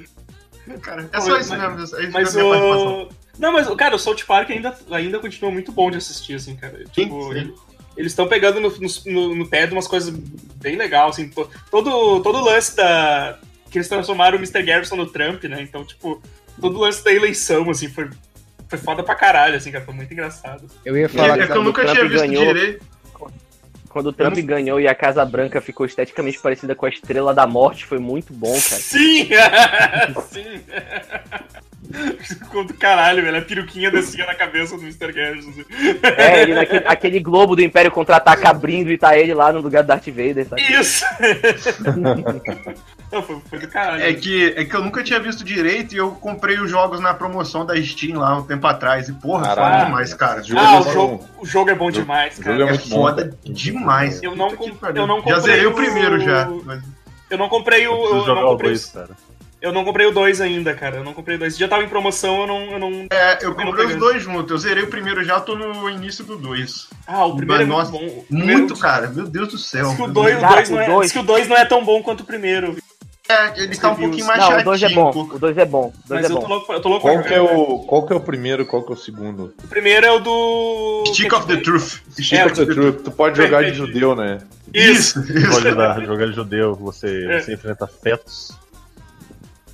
[0.83, 1.97] Cara, é só isso Mas- mesmo.
[1.97, 3.09] É isso Mas o.
[3.39, 6.83] Não, mas, cara, o South Park ainda, ainda continua muito bom de assistir, assim, cara.
[6.91, 7.53] Tipo, ele-
[7.97, 8.71] eles estão pegando no,
[9.07, 10.09] no, no pé de umas coisas
[10.55, 11.29] bem legais, assim.
[11.29, 13.39] to- Todo, todo o lance da.
[13.71, 14.61] Que eles transformaram o Mr.
[14.63, 15.61] Garrison no Trump, né?
[15.61, 16.21] Então, tipo,
[16.59, 18.09] todo o lance da eleição, assim, foi,
[18.67, 19.85] foi foda pra caralho, assim, cara.
[19.85, 20.67] Foi muito engraçado.
[20.83, 22.45] Eu ia falar É, é que eu nunca Trump tinha visto ganhou.
[22.53, 22.85] direito.
[23.89, 27.47] Quando o Trump ganhou e a Casa Branca ficou esteticamente parecida com a Estrela da
[27.47, 28.81] Morte, foi muito bom, cara.
[28.81, 29.29] Sim!
[30.29, 30.61] Sim!
[32.21, 33.37] Ficou do caralho, velho.
[33.37, 35.11] A peruquinha descia na cabeça do Mr.
[35.11, 35.49] Garrison.
[35.49, 35.65] assim.
[36.17, 39.83] É, ele naquele aquele globo do Império Contra-Ataca abrindo e tá ele lá no lugar
[39.83, 40.61] do Darth Vader, sabe?
[40.61, 41.03] Isso!
[43.11, 44.03] Não, foi, foi do caralho.
[44.03, 47.11] É que, é que eu nunca tinha visto direito e eu comprei os jogos na
[47.13, 49.09] promoção da Steam lá um tempo atrás.
[49.09, 50.43] E, porra, foda demais, cara.
[50.43, 50.91] Jogo Ah, é o bom.
[50.93, 52.55] jogo, o jogo é bom demais, O cara.
[52.57, 52.95] jogo é É muito bom.
[52.97, 54.21] foda demais.
[54.21, 56.47] Eu não eu não Já comprei zerei o o- primeiro já.
[56.63, 56.83] mas-
[57.31, 57.91] Eu não comprei o.
[57.93, 59.09] Eu Eu, não o comprei, 2, cara.
[59.61, 60.97] Eu não comprei o 2 ainda, cara.
[60.97, 61.57] Eu não comprei o 2.
[61.57, 62.61] Já tava em promoção, eu não.
[62.71, 63.07] Eu não...
[63.11, 64.51] É, eu comprei os dois juntos.
[64.51, 66.87] Eu zerei o primeiro já, tô no início do dois.
[67.07, 68.19] Ah, o primeiro Mas, é muito nossa, bom.
[68.19, 69.07] O primeiro- Muito, cara.
[69.07, 69.85] Meu Deus do céu.
[69.87, 70.41] Diz que o Meu 2 Deus.
[70.41, 72.77] Cara, não, o é, dois- o dois não é tão bom quanto o primeiro.
[73.31, 74.65] É, ele tá um pouquinho mais Não, o chatinho.
[74.65, 75.09] 2 é bom.
[75.11, 75.93] O 2 é bom.
[76.05, 76.47] O 2 Mas é eu tô bom.
[76.47, 78.81] louco, eu tô louco Qual pra que, é o, qual que é o primeiro qual
[78.81, 79.53] que é o segundo?
[79.63, 81.03] O primeiro é o do.
[81.13, 81.99] Stick of the Truth.
[82.11, 83.03] Stick É, of the Truth.
[83.03, 84.39] Tu pode jogar de judeu, né?
[84.73, 85.19] Isso!
[85.31, 85.69] Isso, Pode
[86.07, 87.39] jogar de judeu, você, É.
[87.39, 88.51] você enfrenta fetos.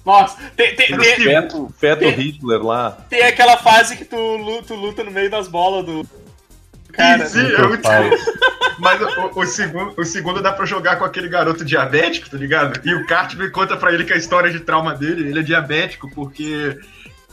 [0.05, 2.91] Nossa, tem, tem, tem, Feto, feto Tem- Hitler lá.
[3.09, 6.07] tem aquela fase que tu luta, tu luta no meio das bolas do.
[6.93, 7.89] Cara, Sim, é Muito.
[8.77, 12.79] Mas o, o segundo, o segundo dá pra jogar com aquele garoto diabético, tá ligado?
[12.87, 16.09] E o Cartman conta pra ele que a história de trauma dele, ele é diabético
[16.13, 16.77] porque.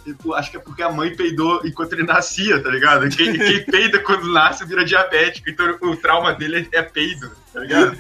[0.05, 3.09] Tipo, Acho que é porque a mãe peidou enquanto ele nascia, tá ligado?
[3.09, 7.97] Quem, quem peida quando nasce vira diabético, então o trauma dele é peido, tá ligado?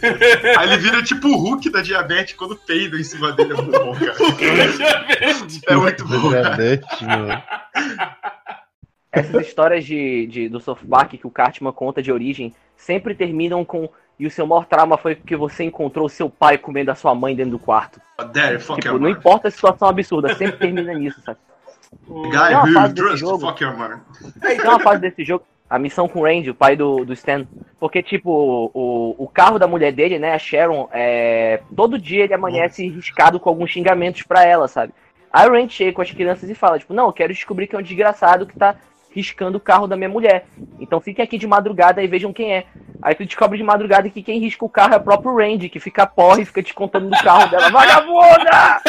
[0.58, 3.52] Aí ele vira tipo o Hulk da diabetes quando peido em cima dele.
[3.52, 4.16] É muito bom, cara.
[5.68, 6.28] É muito bom.
[6.30, 7.42] Diabetes, mano.
[9.10, 13.64] Essas histórias de, de- do South Park que o Cartman conta de origem sempre terminam
[13.64, 13.88] com
[14.18, 17.34] e o seu maior trauma foi porque você encontrou seu pai comendo a sua mãe
[17.34, 18.00] dentro do quarto.
[18.60, 21.38] Fuck tipo, your não importa a situação absurda, sempre termina nisso, sabe?
[22.06, 23.46] Guy Tem uma who fase desse trusts jogo.
[23.46, 24.00] fuck your mother.
[24.40, 27.46] Tem uma fase desse jogo, a missão com o Randy, o pai do, do Stan.
[27.78, 32.34] Porque, tipo, o, o carro da mulher dele, né, a Sharon, é, todo dia ele
[32.34, 34.92] amanhece riscado com alguns xingamentos pra ela, sabe?
[35.32, 37.74] Aí o Randy chega com as crianças e fala, tipo, não, eu quero descobrir que
[37.74, 38.76] é um desgraçado que tá
[39.14, 40.46] riscando o carro da minha mulher.
[40.80, 42.64] Então fiquem aqui de madrugada e vejam quem é.
[43.00, 45.80] Aí tu descobre de madrugada que quem risca o carro é o próprio Randy, que
[45.80, 47.68] fica porre e fica descontando no carro dela.
[47.72, 48.80] Vagabunda!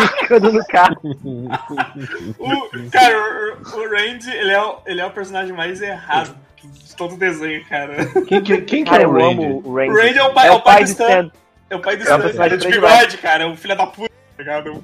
[0.00, 0.96] Riscando no carro.
[2.38, 6.96] O, cara, o, o Randy, ele é, o- ele é o personagem mais errado de
[6.96, 8.04] todo o desenho, cara.
[8.26, 9.44] Quem que, quem que Cara, é o eu Randy?
[9.44, 9.90] amo o Randy.
[9.90, 11.30] O Randy é o pai, é o pai do Stan.
[11.70, 12.20] É o pai do É o Stan.
[12.20, 13.44] personagem Ele é de bigode, cara.
[13.44, 14.68] É um filho da puta, tá ligado?
[14.68, 14.82] É um.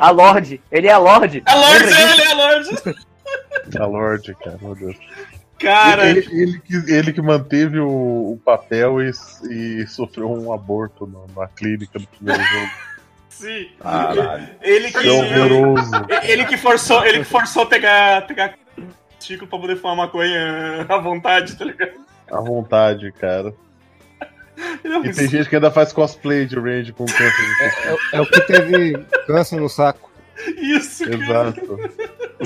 [0.00, 0.60] A Lorde.
[0.70, 1.42] Ele é a Lorde.
[1.44, 2.70] A Lorde, ele é a Lorde.
[3.78, 4.96] A Lorde, cara, meu Deus.
[5.58, 9.10] Cara, Ele, ele que, ele que manteve o, o papel e,
[9.48, 12.70] e sofreu um aborto no- na clínica do primeiro jogo.
[13.30, 13.68] sim.
[13.80, 14.48] Caralho.
[14.60, 15.90] Ele que, É horroroso.
[16.24, 18.54] ele que forçou, ele que forçou pegar, pegar
[19.20, 21.92] Chico pra poder fumar maconha à vontade, tá ligado?
[22.28, 23.54] À vontade, cara.
[24.82, 27.98] Não, E tem gente que ainda faz cosplay de Range com câncer de testículo.
[28.12, 30.10] É o que teve câncer no saco.
[30.56, 31.54] Isso, cara.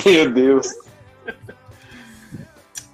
[0.05, 0.67] Meu Deus.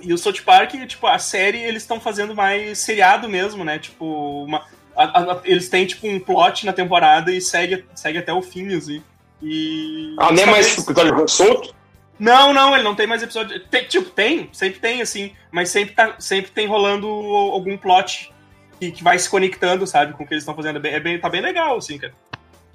[0.00, 3.78] E o South Park, tipo, a série, eles estão fazendo mais seriado mesmo, né?
[3.78, 4.64] Tipo, uma,
[4.96, 8.74] a- a- eles têm, tipo, um plot na temporada e segue, segue até o fim,
[8.74, 9.02] assim.
[9.40, 10.14] E...
[10.18, 11.74] Ah, nem mais Talvez- episódio solto?
[12.18, 13.58] Não, não, ele não tem mais episódio.
[13.68, 18.32] Tem, tipo, tem, sempre tem, assim, mas sempre, tá, sempre tem rolando algum plot
[18.78, 20.84] que, que vai se conectando, sabe, com o que eles estão fazendo.
[20.84, 22.14] É é bem- tá bem legal, assim, cara.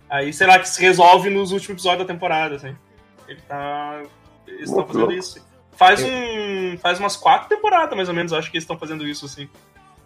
[0.10, 2.74] Aí, sei lá, que se resolve nos últimos episódios da temporada, assim.
[3.28, 4.02] Ele tá.
[4.48, 5.13] Eles estão fazendo louco.
[5.13, 5.46] isso.
[5.74, 6.78] Faz um.
[6.80, 9.50] Faz umas quatro temporadas, mais ou menos, eu acho que eles estão fazendo isso, assim.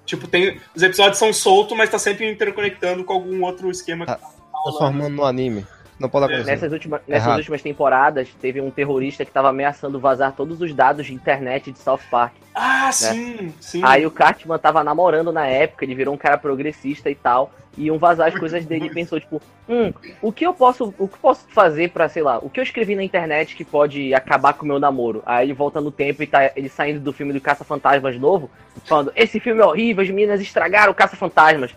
[0.06, 0.60] Tipo, tem.
[0.76, 4.28] Os episódios são soltos, mas tá sempre interconectando com algum outro esquema que Ah, tá
[4.54, 4.78] rolando.
[4.80, 5.66] Transformando no anime.
[6.00, 6.50] Não pode acontecer.
[6.50, 7.38] Nessas, últimas, nessas Errado.
[7.38, 11.78] últimas temporadas, teve um terrorista que estava ameaçando vazar todos os dados de internet de
[11.78, 12.34] South Park.
[12.54, 13.82] Ah, sim, sim.
[13.84, 17.52] Aí o Cartman tava namorando na época, ele virou um cara progressista e tal.
[17.78, 20.94] E iam vazar as coisas dele e pensou, tipo, hum, o que eu posso.
[20.98, 24.14] O que posso fazer pra, sei lá, o que eu escrevi na internet que pode
[24.14, 25.24] acabar com o meu namoro?
[25.26, 28.50] Aí ele volta no tempo e tá ele saindo do filme do Caça-Fantasmas novo,
[28.84, 31.74] falando, esse filme é horrível, as meninas estragaram o Caça-Fantasmas.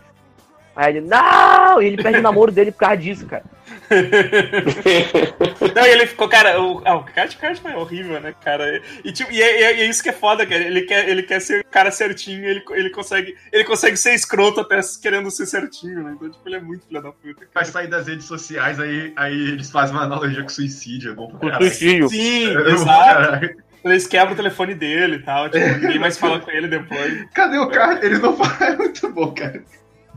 [0.76, 1.80] Aí ele, não!
[1.82, 3.44] E ele perde o namoro dele por causa disso, cara.
[5.74, 8.80] Não, e ele ficou, cara, o, ah, o Cartman é horrível, né, cara?
[9.04, 10.62] E, tipo, e é, e é- e é isso que é foda, cara.
[10.62, 14.60] Ele quer, ele quer ser o cara certinho, ele, ele, consegue, ele consegue ser escroto
[14.60, 16.12] até querendo ser certinho, né?
[16.16, 17.40] Então, tipo, ele é muito filho da puta.
[17.40, 17.66] Vai Cara.
[17.66, 21.12] sair das redes sociais, aí, aí eles fazem uma analogia com suicídio.
[21.12, 21.64] É bom pra caralho.
[21.66, 22.08] suicídio.
[22.08, 22.86] Sim, É exato.
[23.14, 23.56] caralho.
[23.84, 27.26] Eles quebram o telefone dele e tal, tipo, ninguém mais fala com ele depois.
[27.34, 28.04] Cadê o cara?
[28.04, 28.72] Eles não falam.
[28.72, 29.62] É muito bom, cara.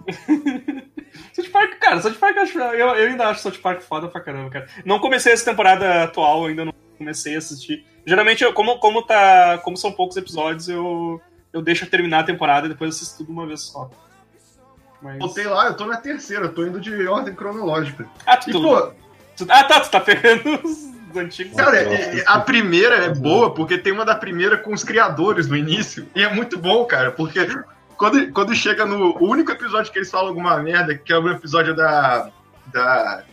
[1.33, 4.21] South Park, cara, South Park eu, acho, eu, eu ainda acho South Park foda pra
[4.21, 4.67] caramba, cara.
[4.85, 7.85] Não comecei essa temporada atual, ainda não comecei a assistir.
[8.05, 12.65] Geralmente, eu, como, como, tá, como são poucos episódios, eu, eu deixo terminar a temporada
[12.65, 13.89] e depois assisto tudo uma vez só.
[15.01, 15.19] Mas...
[15.19, 18.07] Voltei lá, eu tô na terceira, eu tô indo de ordem cronológica.
[18.25, 18.81] Ah, tu, E, tu- pô,
[19.35, 21.55] tu- ah, tá, tu tá pegando os antigos.
[21.55, 25.47] cara, é- é- a primeira é boa porque tem uma da primeira com os criadores
[25.47, 26.07] no início.
[26.15, 27.39] E é muito bom, cara, porque
[27.97, 31.75] quando, quando chega no único episódio que eles falam alguma merda, que é o episódio
[31.75, 32.29] da.
[32.67, 33.23] da.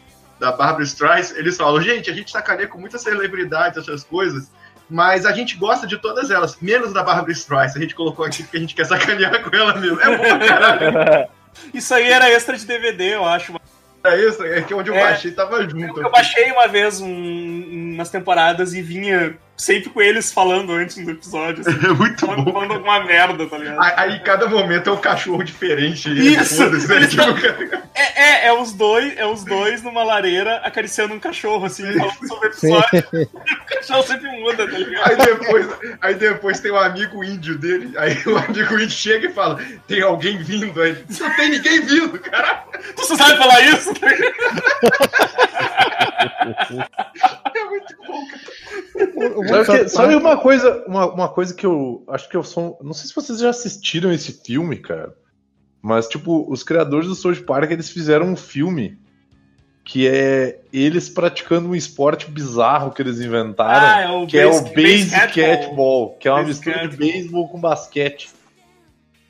[0.40, 4.50] da Barbara Streisand, eles falam, gente, a gente sacaneia com muitas celebridades, essas coisas.
[4.90, 7.78] Mas a gente gosta de todas elas, menos da Barbara Streisand.
[7.78, 9.98] A gente colocou aqui porque a gente quer sacanear com ela mesmo.
[10.00, 11.28] É bom, caralho.
[11.72, 13.54] Isso aí era extra de DVD, eu acho.
[14.04, 15.00] É isso, é que onde eu É.
[15.02, 15.98] baixei tava junto.
[16.02, 20.96] Eu baixei uma vez um, um- nas temporadas e vinha sempre com eles falando antes
[20.96, 21.60] do episódio.
[21.66, 22.52] Assim, É muito falando, bom.
[22.52, 23.80] falando alguma merda, tá ligado?
[23.82, 26.08] Aí, aí cada momento é um cachorro diferente.
[26.10, 26.68] Isso.
[26.70, 27.06] Né?
[27.06, 31.66] Tipo, cara, É, é, é os dois, é os dois numa lareira acariciando um cachorro,
[31.66, 33.04] assim, falando sobre o episódio.
[33.32, 35.08] o cachorro sempre muda, tá ligado?
[35.10, 35.68] Aí depois,
[36.00, 40.02] aí depois tem um amigo índio dele, aí o amigo índio chega e fala: tem
[40.02, 41.04] alguém vindo aí.
[41.20, 42.60] Não tem ninguém vindo, caralho.
[42.96, 43.94] Tu só sabe falar isso?
[43.94, 44.08] tá?
[47.54, 48.53] É muito bom, cara.
[49.64, 52.78] Sabe, que- sabe uma coisa, uma, uma coisa que eu acho que eu sou.
[52.82, 55.14] Não sei se vocês já assistiram esse filme, cara.
[55.82, 58.98] Mas, tipo, os criadores do South Park, eles fizeram um filme
[59.84, 64.46] que é eles praticando um esporte bizarro que eles inventaram, Ah, é o que é
[64.46, 66.16] o base- base baseball.
[66.18, 66.98] que é uma Base mistura de catball.
[66.98, 68.30] beisebol com basquete.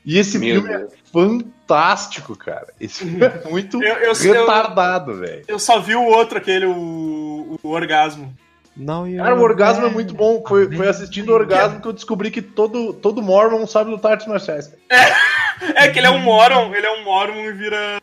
[0.05, 0.93] E esse Meu filme Deus.
[0.93, 2.67] é fantástico, cara.
[2.79, 5.43] Esse filme é muito Eu, eu, eu, retardado, velho.
[5.47, 8.33] eu só vi o outro, aquele, o, o Orgasmo.
[8.75, 10.43] Não, Cara, o orgasmo é muito bom.
[10.45, 14.27] Foi, foi assistindo o orgasmo que eu descobri que todo, todo Mormon sabe lutar artes
[14.27, 14.67] marciais.
[14.89, 15.15] cara.
[15.77, 18.01] É que ele é um Moron, ele é um Moron e vira.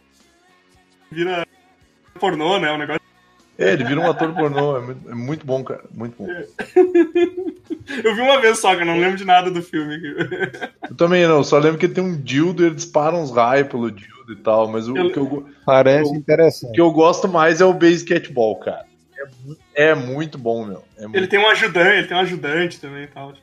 [1.11, 1.47] vira
[2.19, 2.73] pornô, né?
[2.73, 3.03] O negócio.
[3.59, 4.79] É, ele vira um ator pornô.
[4.79, 5.83] É muito, é muito bom, cara.
[5.93, 6.27] Muito bom.
[8.03, 9.99] Eu vi uma vez só, que eu não lembro de nada do filme.
[10.89, 13.69] Eu também não, só lembro que ele tem um dildo e ele dispara uns raios
[13.69, 14.69] pelo dildo e tal.
[14.69, 16.73] Mas o, Eu- que, eu, Parece o interessante.
[16.73, 18.87] que eu gosto mais é o base catball, cara.
[19.75, 20.85] É muito bom, meu.
[20.97, 23.35] É muito- Ele tem um ajudante, ele tem um ajudante também e tal.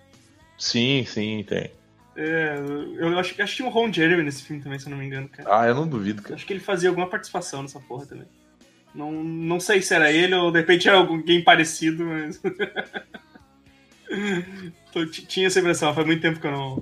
[0.57, 1.71] Sim, sim, tem.
[2.15, 2.55] É,
[2.97, 5.29] eu acho, que- tinha o Ron Jeremy nesse filme também, se eu não me engano,
[5.29, 5.47] cara.
[5.61, 6.35] Ah, eu não duvido, cara.
[6.35, 8.27] Acho que ele fazia alguma participação nessa porra também.
[8.93, 12.41] Não, não sei se era ele ou de repente era alguém parecido, mas.
[14.91, 16.81] Tô- Tinha essa impressão, faz muito tempo que eu não,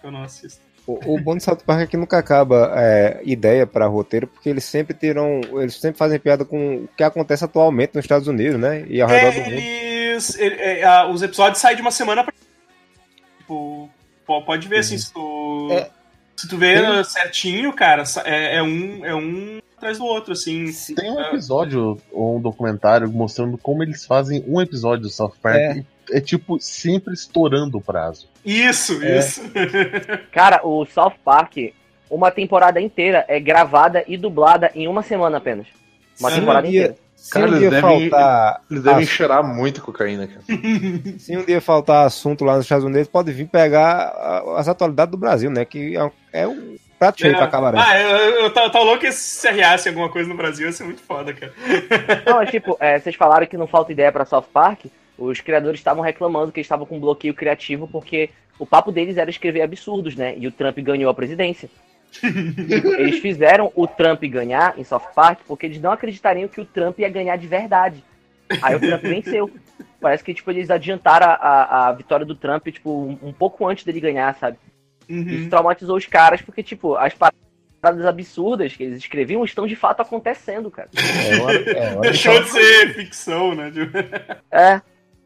[0.00, 0.60] que eu não assisto.
[1.04, 4.48] O, o bom de South Park é que nunca acaba é, ideia pra roteiro, porque
[4.48, 5.40] eles sempre terão.
[5.60, 8.84] Eles sempre fazem piada com o que acontece atualmente nos Estados Unidos, né?
[8.88, 9.52] E ao redor do É, mundo.
[9.54, 10.38] eles.
[10.38, 12.32] ele- é, a- os episódios saem de uma semana pra.
[13.38, 13.88] Tipo,
[14.26, 15.68] po- pode ver assim, se tu.
[15.72, 15.90] É.
[16.36, 20.66] Se tu vê Tem- certinho, cara, é, é um, é um atrás do outro, assim.
[20.94, 25.84] Tem um episódio ou um documentário mostrando como eles fazem um episódio do South Park.
[26.12, 26.18] É.
[26.18, 28.28] É, tipo sempre estourando o prazo.
[28.44, 29.18] Isso, É.
[29.18, 29.42] isso.
[30.32, 31.56] Cara, o South Park,
[32.10, 35.66] uma temporada inteira é gravada e dublada em uma semana apenas.
[36.18, 36.40] Uma Sim.
[36.40, 36.96] temporada dia- inteira.
[37.20, 38.60] Se Cara, um eles dia devem- faltar.
[38.70, 40.40] Eles devem Ah, cheirar muito cocaína, cara.
[41.20, 44.10] Se um dia faltar assunto lá nos Estados Unidos, pode vir pegar
[44.56, 45.66] as atualidades do Brasil, né?
[45.66, 47.74] Que é um, é um prato cheio pra acabar.
[47.76, 50.84] Ah, eu, eu, tô, tô louco que se arriasse alguma coisa no Brasil ia ser
[50.84, 51.52] muito foda, cara.
[52.24, 54.86] Não, é tipo, é, vocês falaram que não falta ideia pra South Park.
[55.20, 59.28] Os criadores estavam reclamando que eles estavam com bloqueio criativo porque o papo deles era
[59.28, 60.34] escrever absurdos, né?
[60.36, 61.68] E o Trump ganhou a presidência.
[62.98, 66.98] eles fizeram o Trump ganhar em South Park porque eles não acreditariam que o Trump
[66.98, 68.02] ia ganhar de verdade.
[68.62, 69.50] Aí o Trump venceu.
[70.00, 73.66] Parece que tipo, eles adiantaram a, a, a vitória do Trump tipo, um, um pouco
[73.68, 74.56] antes dele ganhar, sabe?
[75.08, 75.28] Uhum.
[75.28, 80.00] Isso traumatizou os caras porque, tipo, as paradas absurdas que eles escreviam estão de fato
[80.00, 80.88] acontecendo, cara.
[80.94, 83.72] É hora, é hora de Deixou de ser ficção, né?
[84.50, 84.80] É,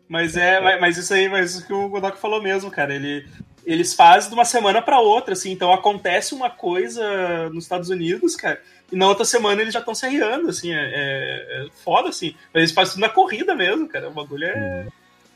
[0.09, 2.95] Mas é, mas- mas isso aí, mas isso que o Godok falou mesmo, cara.
[2.95, 3.27] Ele,
[3.65, 5.51] eles fazem de uma semana pra outra, assim.
[5.53, 8.61] Então acontece uma coisa nos Estados Unidos, cara,
[8.93, 10.73] e na outra semana eles já estão se arriando, assim.
[10.73, 12.35] É, é- é foda, assim.
[12.53, 14.09] Mas eles fazem tudo na corrida mesmo, cara.
[14.09, 14.87] O bagulho é,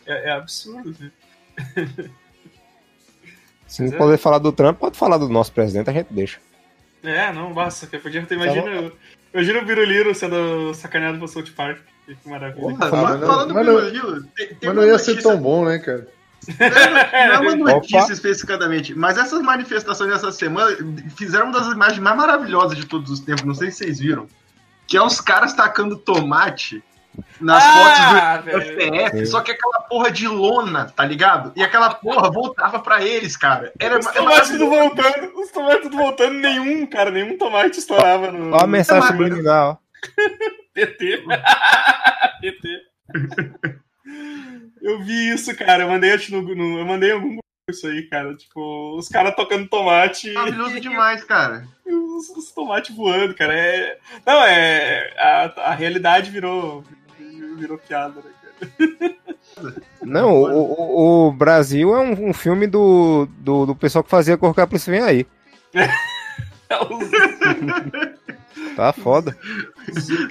[0.06, 1.10] é, é absurdo, assim.
[3.66, 6.38] Se não poder falar do Trump, pode falar do nosso presidente, a gente deixa.
[7.02, 7.86] É, não, basta.
[7.86, 8.02] cara.
[8.02, 8.92] Podia ter, imagina,
[9.32, 11.78] imagina o Biruliro sendo sacaneado pelo South Park.
[12.06, 12.60] Que maravilha.
[12.62, 15.64] Porra, Mas não- falando não- Biruliro, tem, tem Mas não ia ser notícia- tão bom,
[15.64, 16.08] né, cara?
[16.48, 16.66] Não
[17.34, 18.12] é uma notícia Opa.
[18.12, 20.74] especificadamente, mas essas manifestações dessa semana
[21.16, 24.26] fizeram uma das imagens mais maravilhosas de todos os tempos, não sei se vocês viram.
[24.86, 26.82] Que é os caras tacando tomate
[27.40, 28.60] nas Ah, fotos do.
[28.60, 31.52] FPF, só que aquela porra de lona, tá ligado?
[31.56, 33.72] E aquela porra voltava pra eles, cara.
[33.78, 38.30] Era Os é tomates tudo voltando, os tomates tudo voltando, nenhum, cara, nenhum tomate estourava
[38.32, 38.54] no.
[38.54, 39.80] Olha a mensagem subliminal.
[40.74, 41.24] PT.
[42.40, 42.80] PT.
[44.80, 45.82] Eu vi isso, cara.
[45.84, 48.34] Eu mandei acho, no, no- eu mandei algum grupo isso aí, cara.
[48.34, 51.66] Tipo, os caras tocando tomate Maravilhoso demais, cara.
[51.84, 53.52] os, os tomates voando, cara.
[53.54, 53.98] É...
[54.24, 55.12] Não, é.
[55.18, 56.84] A, a realidade virou.
[57.58, 59.74] Virou piada, né, cara?
[60.02, 64.36] Não, o, o- o Brasil é um, um filme do, do, do pessoal que fazia
[64.38, 65.26] Cor que a Polícia Vem Aí.
[68.76, 69.36] Tá foda.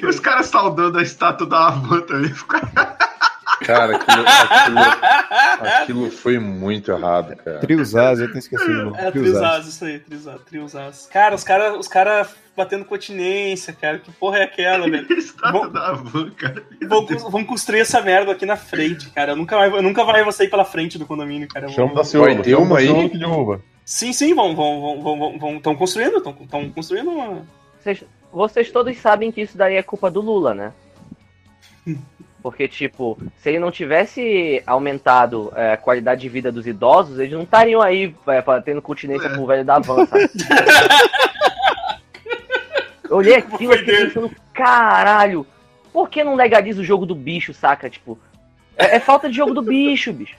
[0.07, 2.33] Os caras saudando a estátua da Havan também.
[3.65, 7.59] Cara, aquilo, aquilo, aquilo foi muito errado, cara.
[7.59, 8.95] Triosaz, eu tinha esquecido.
[8.95, 9.11] É.
[9.11, 9.99] Triosaz, isso aí.
[10.45, 11.07] Triosaz.
[11.11, 13.99] Cara, os caras os cara batendo continência, cara.
[13.99, 15.07] Que porra é aquela, velho?
[15.51, 15.97] Bom- da
[16.35, 16.63] cara.
[16.87, 19.33] Vão, vão construir essa merda aqui na frente, cara.
[19.33, 21.67] Eu nunca, vai, eu nunca vai vou sair pela frente do condomínio, cara.
[21.69, 22.25] Chama da Ciolo.
[22.25, 23.09] Vai ter uma aí?
[23.09, 23.61] Que derruba.
[23.85, 27.45] Sim, sim, vão, vão, vão, vão, vão, vão tão construindo, estão tão construindo uma.
[27.79, 30.73] Vocês, vocês todos sabem que isso daí é culpa do Lula, né?
[32.41, 37.33] Porque, tipo, se ele não tivesse aumentado é, a qualidade de vida dos idosos, eles
[37.33, 39.35] não estariam aí é, tendo continência É.
[39.35, 40.29] com o velho da van, sabe?
[43.09, 45.45] Eu olhei aquilo e fiquei pensando, caralho,
[45.93, 47.89] por que não legaliza o jogo do bicho, saca?
[47.89, 48.19] Tipo,
[48.77, 50.35] é, é falta de jogo do bicho, bicho.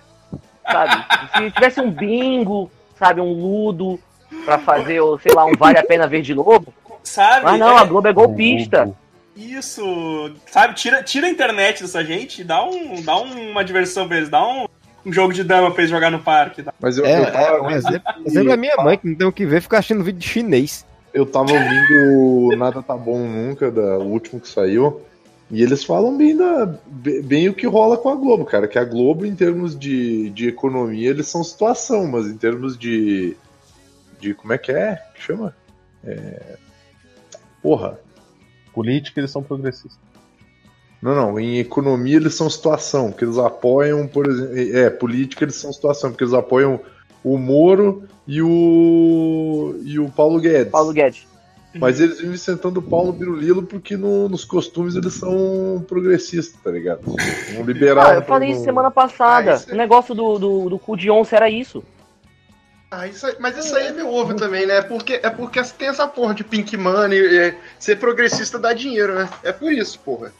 [0.70, 1.04] Sabe?
[1.34, 3.98] Se tivesse um bingo, sabe, um ludo
[4.44, 6.72] pra fazer, ou sei lá, um vale a pena ver de novo.
[7.02, 7.44] Sabe?
[7.44, 8.94] Mas não, É a Globo é golpista.
[9.38, 10.32] Isso.
[10.50, 14.28] Sabe, tira, tira a internet dessa gente e dá, um, dá uma diversão pra eles,
[14.28, 14.66] dá um,
[15.06, 16.60] um jogo de dama pra eles jogar no parque.
[16.60, 16.74] Dá.
[16.80, 19.26] Mas eu, É, eu, é, tava, um exemplo, exemplo é minha mãe, que não tem
[19.28, 20.84] o que ver, fica assistindo vídeo de chinês.
[21.14, 25.02] eu tava ouvindo Nada Tá Bom Nunca, da, o último que saiu,
[25.50, 28.66] e eles falam bem, da, bem, bem o que rola com a Globo, cara.
[28.66, 33.36] Que a Globo, em termos de, de economia, eles são situação, mas em termos de.
[34.20, 35.00] de como é que é?
[35.14, 35.54] que chama?
[36.04, 36.56] É,
[37.62, 37.98] porra.
[38.78, 39.98] Política, eles são progressistas.
[41.02, 41.38] Não, não.
[41.40, 44.56] Em economia eles são situação, porque eles apoiam, por exemplo.
[44.76, 46.78] É, política eles são situação, porque eles apoiam
[47.24, 49.74] o Moro e o.
[49.84, 50.70] e o Paulo Guedes.
[50.72, 51.26] Paulo Guedes.
[51.74, 56.60] Mas eles vivem sentando o pau no Birulilo porque no- nos costumes eles são progressistas,
[56.62, 57.00] tá ligado?
[57.02, 58.10] Vão liberar.
[58.10, 59.52] Ah, eu falei isso semana passada.
[59.52, 61.82] Ah, isso é- O negócio do, do, do cu de onça era isso.
[62.90, 64.78] Ah, isso aí- mas isso aí é meu ovo também, né?
[64.78, 69.14] É porque, é porque tem essa porra de pink money, é, ser progressista dá dinheiro,
[69.14, 69.28] né?
[69.42, 70.32] É por isso, porra.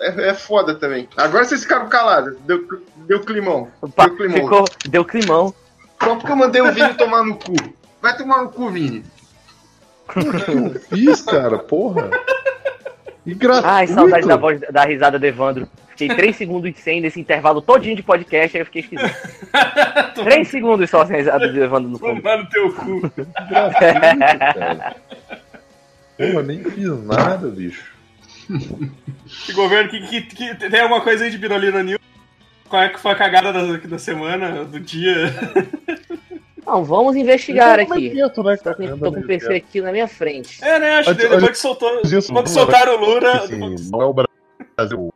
[0.00, 1.08] É, é foda também.
[1.16, 2.36] Agora vocês ficaram calados.
[2.40, 2.66] Deu,
[3.06, 3.70] deu climão.
[3.96, 4.36] Pá, Deu climão.
[4.42, 5.54] ficou, deu climão.
[6.02, 7.54] Só porque eu mandei o Vini tomar no cu.
[8.02, 9.04] Vai tomar no cu, Vini.
[10.14, 12.10] Eu fiz, cara, porra.
[13.24, 13.66] E gratuito.
[13.68, 15.66] Ai, saudade da voz da risada do Evandro.
[15.96, 19.14] Fiquei 3 segundos sem nesse intervalo todinho de podcast, aí eu fiquei esquisito.
[20.24, 22.16] 3 segundos só sem a risada do Evandro no fundo.
[22.20, 23.00] Tomar no teu cu.
[23.48, 24.96] gratuito.
[26.18, 27.92] Porra, nem fiz nada, bicho.
[29.46, 32.00] Que governo, que, que, que- tem alguma coisa aí de Birolina News?
[32.68, 35.32] Qual é que foi a cagada da, da semana, do dia?
[36.66, 38.06] Não, vamos investigar aqui.
[38.06, 40.64] evento, né, Tô com, Eu tô com o PC aqui na minha frente.
[40.64, 40.96] É, né?
[40.96, 42.00] Acho que depois que soltou.
[42.32, 43.32] Quando soltaram o Lula.
[43.32, 45.14] Assim, não é o Brasil.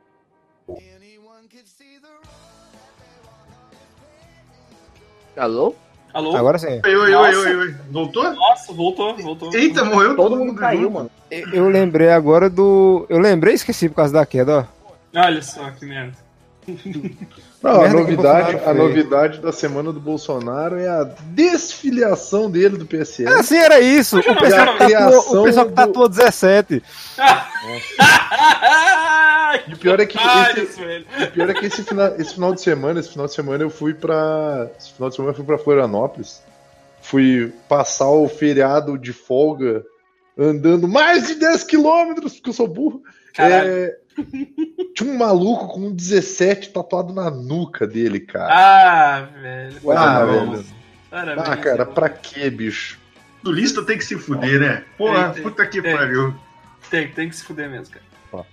[5.39, 5.75] Alô?
[6.13, 6.37] Alô?
[6.37, 6.81] Agora sim.
[6.85, 7.75] Oi, oi, oi, oi, oi.
[7.91, 8.25] Voltou?
[8.35, 9.55] Nossa, voltou, voltou.
[9.55, 10.93] Eita, morreu Todo mundo caiu, junto.
[10.95, 11.11] mano.
[11.31, 13.07] Eu- Eu lembrei agora do.
[13.09, 14.67] Eu lembrei e esqueci por causa da queda,
[15.15, 15.21] ó.
[15.21, 16.17] Olha só que merda.
[17.61, 23.29] Não, a novidade, a novidade da semana do Bolsonaro é a desfiliação dele do PSL.
[23.33, 24.19] Ah, sim, era isso.
[24.19, 26.83] O pessoal, que criação o pessoal que do- tatua 17.
[29.69, 30.81] E o pior é que Ai, esse,
[31.25, 33.71] o pior é que esse final, esse final de semana, esse final de semana eu
[33.71, 34.69] fui pra.
[34.79, 36.43] Esse final de semana eu fui pra Florianópolis.
[37.01, 39.85] Fui passar o feriado de folga
[40.37, 43.03] andando mais de 10 quilômetros, porque eu sou burro.
[43.35, 43.69] Caralho.
[43.71, 43.97] É,
[44.95, 48.49] tinha um maluco com um 17 tatuado na nuca dele, cara.
[48.53, 49.91] Ah, velho.
[49.93, 50.65] Ah, velho.
[51.11, 52.99] Parabéns, Ah, cara, pra quê, bicho?
[53.43, 54.85] Turista tem que se fuder, né?
[54.99, 55.97] Porra, Tem, tem, puta que tem.
[55.97, 56.35] pariu.
[56.91, 58.05] Tem, tem que se fuder mesmo, cara.
[58.33, 58.45] Ó.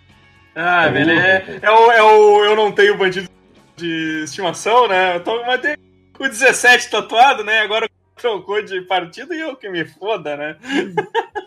[0.56, 3.28] Ah, velho, é, é, o, é o Eu não tenho bandido
[3.76, 5.16] de estimação, né?
[5.18, 5.76] Eu tô, mas tem
[6.18, 7.60] o 17 tatuado, né?
[7.60, 10.56] Agora trocou de partido e eu que me foda, né?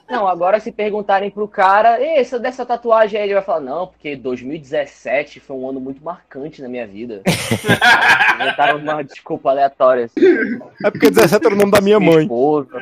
[0.09, 3.89] Não, agora se perguntarem pro cara, "Ei, essa dessa tatuagem aí, ele vai falar, não,
[3.89, 7.21] porque 2017 foi um ano muito marcante na minha vida.
[8.37, 10.59] Inventaram uma desculpa aleatória assim.
[10.83, 12.23] É porque 17 era o nome da minha mãe.
[12.23, 12.71] esposa.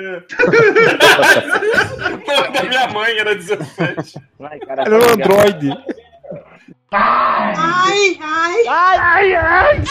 [2.26, 4.20] Não, da minha mãe era 17.
[4.41, 5.32] Ai, cara, Era um tá ligado?
[5.32, 5.70] Android.
[6.93, 8.66] Ai, ai.
[8.68, 9.84] Ai, ai.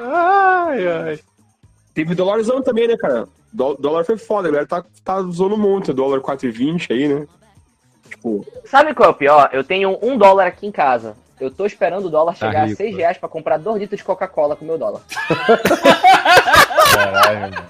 [0.00, 1.18] Ai, ai.
[1.98, 3.26] Teve dólarzão também, né, cara?
[3.52, 5.92] Dó- dólar foi foda, a galera tá, tá usando muito.
[5.92, 7.26] Dólar 4,20 aí, né?
[8.08, 9.50] Tipo, Sabe qual é o pior?
[9.52, 11.16] Eu tenho um dólar aqui em casa.
[11.40, 12.98] Eu tô esperando o dólar chegar rico, a 6 né?
[12.98, 15.00] reais pra comprar 2 litros de Coca-Cola com o meu dólar.
[16.94, 17.64] Caralho,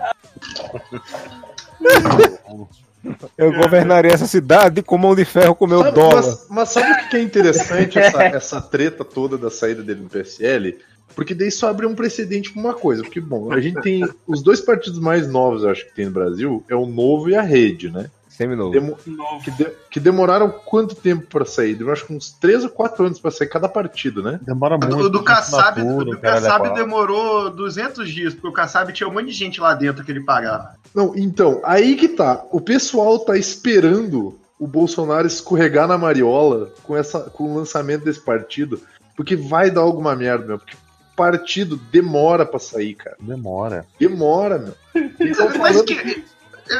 [3.38, 6.16] Eu governaria essa cidade com mão de ferro com meu Sabe- dólar.
[6.16, 10.00] Mas, mas sabe o que que é interessante essa, essa treta toda da saída dele
[10.02, 10.76] do PSL?
[11.14, 13.02] Porque daí só abre um precedente pra uma coisa.
[13.02, 16.12] Porque, bom, a gente tem os dois partidos mais novos, eu acho que tem no
[16.12, 18.10] Brasil, é o Novo e a Rede, né?
[18.28, 18.70] Seminovo.
[18.70, 19.42] Demo- Novo.
[19.42, 21.74] que, de- que demoraram quanto tempo pra sair?
[21.74, 24.38] Demorou acho que uns 3 ou 4 anos pra sair cada partido, né?
[24.42, 24.96] Demora muito.
[24.96, 29.32] O do Kassab, do Kassab demorou 200 dias, porque o Kassab tinha um monte de
[29.32, 30.74] gente lá dentro que ele pagava.
[30.94, 32.44] Não, então, aí que tá.
[32.52, 38.20] O pessoal tá esperando o Bolsonaro escorregar na mariola com, essa, com o lançamento desse
[38.20, 38.80] partido,
[39.16, 40.58] porque vai dar alguma merda, meu.
[40.60, 40.76] Porque
[41.18, 43.16] partido demora pra sair, cara.
[43.20, 43.84] Demora.
[43.98, 44.74] Demora, meu.
[45.20, 46.24] Estão Mas falando, que.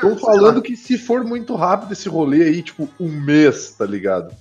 [0.01, 4.32] tão falando que se for muito rápido esse rolê aí, tipo, um mês, tá ligado?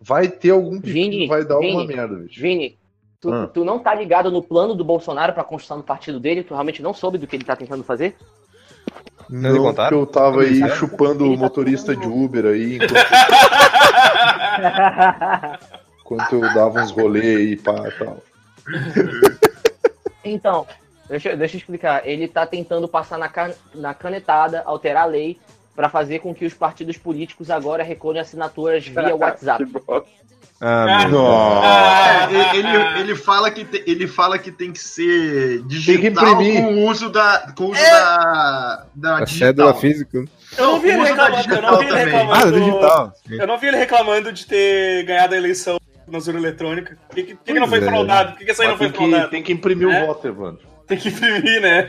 [0.00, 2.40] Vai ter algum pepino, Vini, vai dar Vini, merda, bicho.
[2.40, 2.78] Vini,
[3.20, 3.46] tu, Ah.
[3.52, 6.42] tu não tá ligado no plano do Bolsonaro pra construção do partido dele?
[6.42, 8.16] Tu realmente não soube do que ele tá tentando fazer?
[9.28, 12.46] Não porque eu tava aí Ele tá- chupando ele o tá motorista tentando- de Uber
[12.46, 12.94] aí, enquanto,
[16.00, 18.18] enquanto eu dava uns rolês aí, pá, tal.
[20.24, 20.66] Então,
[21.08, 22.06] deixa, deixa eu explicar.
[22.06, 25.38] Ele tá tentando passar na, can- na canetada, alterar a lei,
[25.74, 29.64] pra fazer com que os partidos políticos agora recolham assinaturas via WhatsApp.
[30.62, 31.26] Ah, meu.
[31.26, 32.68] Ah, É, ele,
[33.00, 36.60] ele, fala que te- ele fala que tem que ser que digital imprimir.
[36.62, 37.90] com o uso da, com o uso É.
[37.90, 39.46] da, da A digital.
[39.48, 40.22] cédula física.
[40.58, 42.14] Eu não vi ele reclamando, eu não vi ele digital também.
[42.30, 42.60] Ah, reclamando.
[42.60, 43.12] digital.
[43.30, 45.79] Eu não vi ele reclamando de ter ganhado a eleição
[46.10, 46.96] na zona eletrônica.
[47.08, 47.82] Por que, que, que não foi é.
[47.82, 48.30] fraudado?
[48.30, 49.30] Por que, que essa aí não Mas foi tem, que, fraudada?
[49.30, 50.02] tem que imprimir É?
[50.02, 50.66] o voto, Evandro.
[50.86, 51.88] Tem que imprimir, né?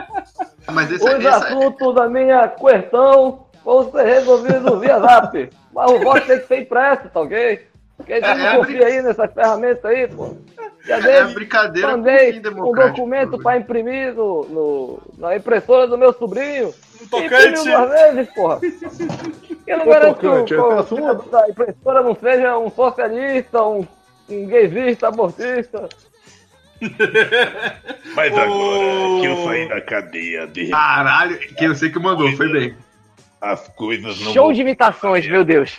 [0.72, 5.50] Mas esse, Os esse, assuntos da minha questão vão ser resolvidos via Zap.
[5.74, 7.66] Mas o voto tem que ser impresso, tá ok?
[7.96, 10.36] Porque a gente É, não é confia aí nessas ferramentas aí, pô.
[10.88, 16.72] É dei, brincadeira mandei um documento pra imprimir no, no- na impressora do meu sobrinho.
[17.06, 17.64] Tocante.
[17.64, 18.60] duas vezes, porra.
[19.66, 21.30] Eu não O garanto que o, tocante, é o assunto.
[21.30, 23.86] da impressora não seja um socialista, um,
[24.28, 25.88] um gaysista, abortista.
[28.14, 32.48] Mas agora que eu saí da cadeia, de Caralho, que eu sei que mandou, foi
[32.52, 32.76] bem.
[33.40, 35.78] as coisas não Show de imitações, meu Deus.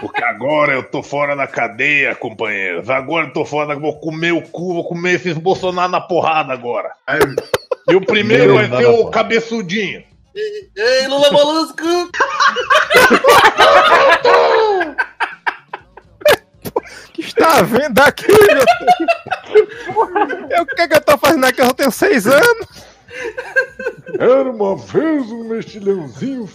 [0.00, 2.90] Porque agora eu tô fora da cadeia, companheiros.
[2.90, 3.74] Agora eu tô fora da...
[3.76, 6.90] Vou comer o cu, vou comer esses Bolsonaro na porrada agora.
[7.88, 10.02] E o primeiro Meu vai ser o cabeçudinho.
[10.34, 12.10] Ei, Lula Molusco!
[17.12, 20.46] que está vendo aqui, meu filho?
[20.50, 21.60] Eu, O que é que eu tô fazendo aqui?
[21.60, 22.66] Eu só tenho seis anos.
[24.18, 26.48] Era uma vez um mexilhãozinho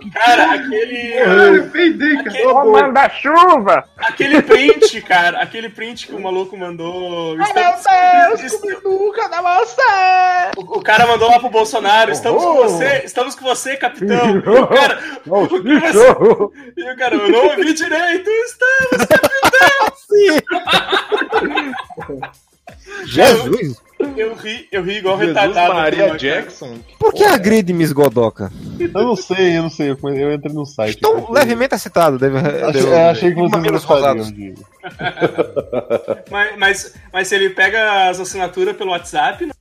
[0.00, 1.12] que Cara, aquele.
[1.18, 2.64] Caralho, peidei, cara.
[2.64, 3.84] Manda-chuva!
[3.98, 7.38] aquele print, cara, aquele print que o maluco mandou.
[7.40, 9.82] Estamos- est- nunca dá você!
[10.56, 12.62] o, o cara mandou lá pro Bolsonaro: estamos com Oh.
[12.68, 14.36] você, estamos com você, capitão.
[14.36, 16.16] E o cara, o que você-
[16.76, 19.06] e o cara, eu não ouvi direito, estamos,
[23.06, 23.80] Jesus.
[24.16, 25.74] Eu ri, eu ri igual Jesus retardado.
[25.74, 26.18] Maria cara.
[26.18, 26.76] Jackson?
[26.98, 28.50] Por que agride Miss Godoka?
[28.80, 29.90] Eu não sei, eu não sei.
[29.90, 30.96] Eu, eu entrei no site.
[30.96, 32.18] Estou porque- levemente excitado.
[32.18, 34.32] Deve, Achei, é, achei que vocês gostariam rosados.
[34.32, 34.54] de.
[36.30, 39.52] Mas, mas, mas se ele pega as assinaturas pelo WhatsApp, né?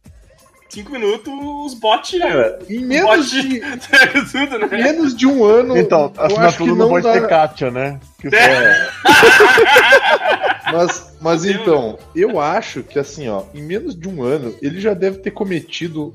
[0.72, 1.32] Cinco minutos,
[1.66, 2.18] os bots.
[2.20, 3.60] Cara, em menos de,
[4.32, 4.68] tudo, né?
[4.72, 5.78] menos de um ano.
[5.78, 7.14] Então, a eu acho que assinatura não não pode dá.
[7.14, 8.00] ter Kátia, né?
[8.20, 8.90] Que É.
[10.72, 14.94] Mas, mas então, eu acho que assim, ó, em menos de um ano, ele já
[14.94, 16.14] deve ter cometido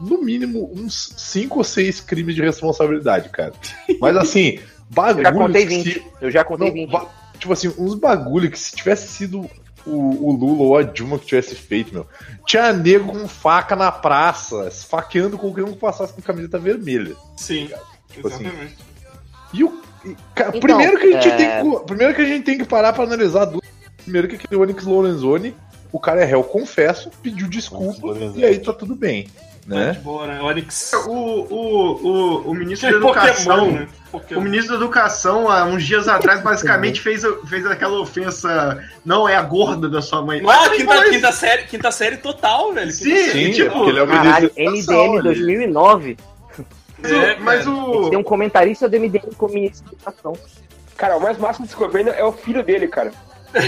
[0.00, 3.52] no mínimo uns 5 ou 6 crimes de responsabilidade, cara.
[4.00, 5.26] Mas assim, bagulho.
[5.26, 5.92] Eu já contei que 20.
[5.92, 6.90] se- Eu já contei não, 20.
[6.90, 7.06] ba-
[7.38, 9.48] tipo assim, uns bagulho que se tivesse sido
[9.86, 12.06] o, o Lula ou a Dilma que tivesse feito, meu.
[12.46, 17.14] Tinha nego com faca na praça, esfaqueando qualquer um que passasse com camiseta vermelha.
[17.36, 17.70] Sim,
[18.10, 18.76] Tipo assim, exatamente.
[19.54, 19.82] E o.
[20.04, 22.64] e, Então, primeiro, que a gente é- tem que, primeiro que a gente tem que
[22.64, 23.44] parar pra analisar.
[23.46, 23.62] Du-
[24.02, 25.54] Primeiro que aquele Onyx Lorenzoni,
[25.92, 29.28] o cara é réu, confesso, pediu desculpa e aí tá tudo bem.
[29.68, 29.92] Tá Né?
[29.92, 30.40] de boa, né?
[30.42, 30.92] Onix.
[31.06, 33.58] O, o, o, o ministro da É Educação.
[33.58, 33.88] Pokémon, né?
[34.36, 38.82] O ministro da Educação, há uns dias atrás, basicamente fez, fez aquela ofensa.
[39.04, 40.40] Não é a gorda da sua mãe.
[40.40, 42.90] Ah, Mas- quinta, quinta, série, quinta séele total, velho.
[42.90, 45.22] Sim, Quinta série, sim, tipo, porque ele é o Caralho, ministro da Educação, MDM ele-
[45.22, 46.16] 2009.
[47.04, 47.76] é, Mas cara.
[48.10, 48.18] Tem o.
[48.18, 50.32] um comentarista do MDM como ministro da educação.
[50.96, 53.12] Cara, o mais máximo desse governo é o filho dele, cara.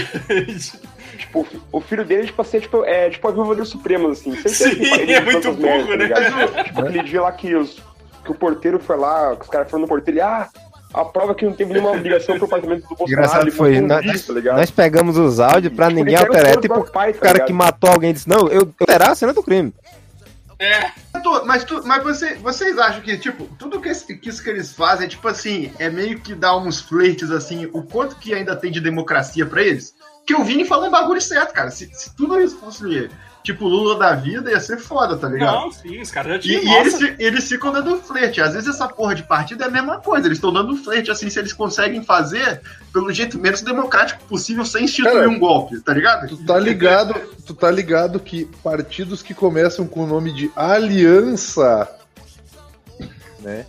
[1.15, 3.69] Tipo, o fi- o filho dele, tipo assim, é tipo, é tipo a viúva dos
[3.69, 4.31] Supremos, assim.
[4.35, 6.03] Certeza Sim, que ele é faz muito tantas merdas, burro, né?
[6.03, 6.63] ligado?
[6.63, 7.81] Tipo, aquele dia lá que, os,
[8.23, 10.47] que o porteiro foi lá, que os caras foram no porteiro e, ah,
[10.93, 13.11] a prova que não teve nenhuma ligação pro apartamento do Bolsonaro.
[13.11, 14.57] Engraçado ele foi, um nós, vídeo, tá ligado?
[14.57, 16.53] nós pegamos os áudios pra Tipo, ninguém ele alterar.
[16.53, 17.47] É tipo o pais, tá cara ligado?
[17.47, 19.73] que matou alguém e disse, não, eu, eu terá a cena do crime.
[21.21, 24.49] Tu- Mas, tu, mas você, vocês acham que, tipo, tudo que, esse- que isso que
[24.49, 28.55] eles fazem, tipo assim, é meio que dar uns flertes, assim, o quanto que ainda
[28.55, 29.93] tem de democracia pra eles?
[30.25, 31.69] Que o Vini falou um bagulho certo, cara.
[31.69, 33.09] Se, se tudo isso fosse,
[33.43, 35.53] tipo, Lula da vida, ia ser foda, tá ligado?
[35.65, 36.61] Não, sim, os caras já E, tinham.
[36.63, 38.41] e nossa, eles, eles ficam dando flerte.
[38.41, 40.27] Às vezes essa porra de partido é a mesma coisa.
[40.27, 42.59] Eles estão dando flerte, assim, se eles conseguem fazer
[42.91, 46.27] pelo jeito menos democrático possível sem instituir Cara, um golpe, tá ligado?
[46.27, 47.13] Tu tá ligado,
[47.45, 51.87] tu tá ligado que partidos que começam com o nome de Aliança,
[53.41, 53.67] né?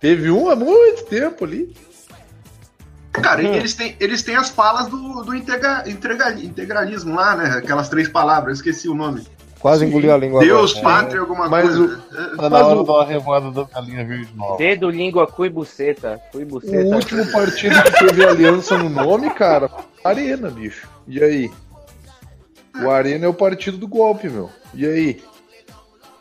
[0.00, 1.72] Teve um há muito tempo ali.
[3.12, 7.58] Cara, e eles têm, eles têm as falas do, do integra, integra- integralismo lá, né?
[7.58, 9.26] Aquelas três palavras, eu esqueci o nome.
[9.60, 11.02] Quase engoliu a língua Deus, agora.
[11.02, 12.02] pátria, alguma Mas coisa.
[12.12, 14.56] É, Tá na Mas hora o- da revoada da galinha verde nova.
[14.56, 16.20] Dedo, língua, cu e buceta.
[16.32, 16.96] Cu e O buceta.
[16.96, 19.70] último partido que teve aliança no nome, cara,
[20.02, 20.88] Arena, bicho.
[21.06, 21.50] E aí?
[22.82, 24.50] O Arena é o partido do golpe, meu.
[24.74, 25.22] E aí?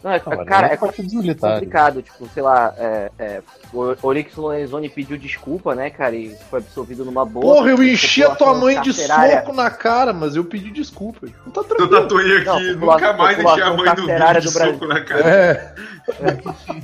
[0.04, 1.56] Não, é, Ah, cara, não é partidos militares.
[1.60, 2.02] complicado.
[2.02, 3.41] Tipo, sei lá, é, é,
[3.72, 7.41] o Orix Lorenzoni pediu desculpa, né, cara, e foi absolvido numa boa.
[7.56, 11.28] Porra, eu enchi a tua mãe de soco na cara, mas eu pedi desculpa.
[11.45, 12.02] Então tá Eu tranquilo.
[12.02, 14.74] tatuei aqui, Não, nunca mais enchi a mãe do de do Brasil.
[14.74, 15.22] soco na cara.
[15.30, 15.74] É,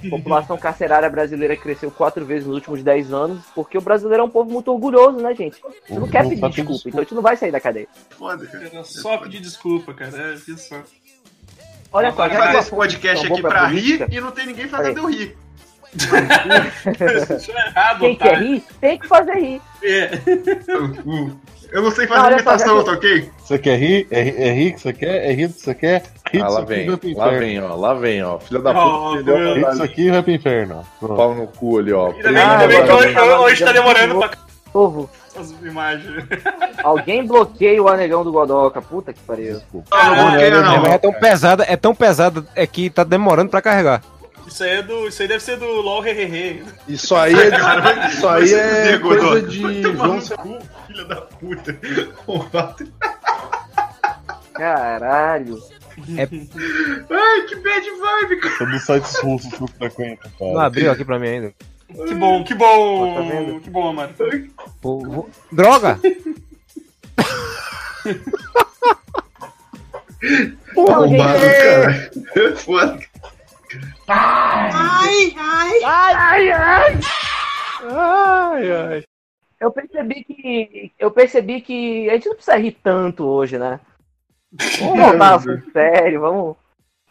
[0.06, 4.26] A população carcerária brasileira cresceu quatro vezes nos últimos dez anos, porque o brasileiro é
[4.26, 5.58] um povo muito orgulhoso, né, gente?
[5.88, 7.60] Gente não quer Não pedir sabe pedir desculpa, então a gente não vai sair da
[7.60, 7.88] cadeia.
[8.12, 8.84] Foda, cara.
[8.84, 10.16] Só pedir desculpa, cara.
[10.16, 10.76] É isso só.
[11.92, 14.46] Olha só, fazer esse podcast tão bom aqui pra pra rir política, e não tem
[14.48, 15.38] ninguém fazendo eu rir.
[15.96, 16.16] Isso
[17.52, 18.38] é errado, Quem otário.
[18.38, 19.62] quer rir, tem que fazer rir.
[19.84, 20.12] É.
[21.72, 23.30] Eu não sei Não, fazer só, imitação, tá ok?
[23.40, 24.08] Você quer rir?
[24.10, 25.30] É, é rir que você quer?
[25.30, 26.04] É rir que você quer?
[26.32, 28.40] Rir ah, lá vem, lá vem, ó, lá vem, ó.
[28.40, 29.54] Filha da Ó, puta, entendeu?
[29.56, 30.86] Rir disso aqui vai pro inferno.
[31.00, 31.16] Pronto.
[31.16, 32.12] Pau no cu ali, ó.
[32.12, 34.32] Ainda bem, Ah, ainda bem que hoje, hoje tá de demorando pra
[34.72, 35.10] Povo.
[35.42, 36.26] Essas imagens.
[36.84, 38.82] Alguém bloqueia o anegão do Godoka.
[38.82, 39.62] Puta que pariu.
[39.92, 40.86] Ah, não bloqueia, É, não.
[40.86, 44.02] é tão pesada, é tão pesada é que tá demorando pra carregar.
[44.48, 46.64] Isso aí, é do, isso aí deve ser do LOL Hehehe.
[46.88, 50.58] Isso aí é, Cara, isso aí é coisa de João cu,
[50.88, 51.78] filha da puta.
[54.54, 55.58] Caralho.
[56.18, 58.58] Ai, que bad vibe, cara.
[58.58, 60.68] São dos sites russos que eu frequento, Não cara.
[60.68, 61.54] abriu aqui pra mim ainda.
[61.88, 63.30] Que bom, que Tá bom.
[63.30, 63.60] vendo?
[63.62, 64.14] que bom, mano.
[64.82, 66.00] Vou- Droga!
[70.22, 72.12] Gente, Roubado, é- cara.
[72.58, 73.00] Foda.
[74.08, 77.00] Ai, ai, ai.
[77.84, 79.04] Ai, ai.
[79.60, 80.92] Eu percebi que.
[81.00, 83.80] Eu percebi que a gente não precisa rir tanto hoje, né?
[84.80, 85.42] Vamos voltar
[85.74, 86.56] sério, vamos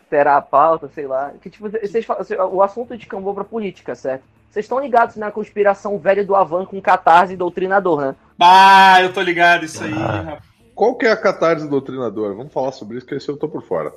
[0.08, 1.32] terar a pauta, sei lá.
[1.40, 4.24] Que, tipo, vocês falam- o assunto descambou pra política, certo?
[4.56, 8.16] Vocês estão ligados na conspiração velha do Avan com catarse e doutrinador, né?
[8.40, 10.38] Ah, eu tô ligado isso aí, rapaz.
[10.74, 12.32] Qual que é a catarse doutrinadora?
[12.32, 13.92] Vamos falar sobre isso, que esse eu tô por fora.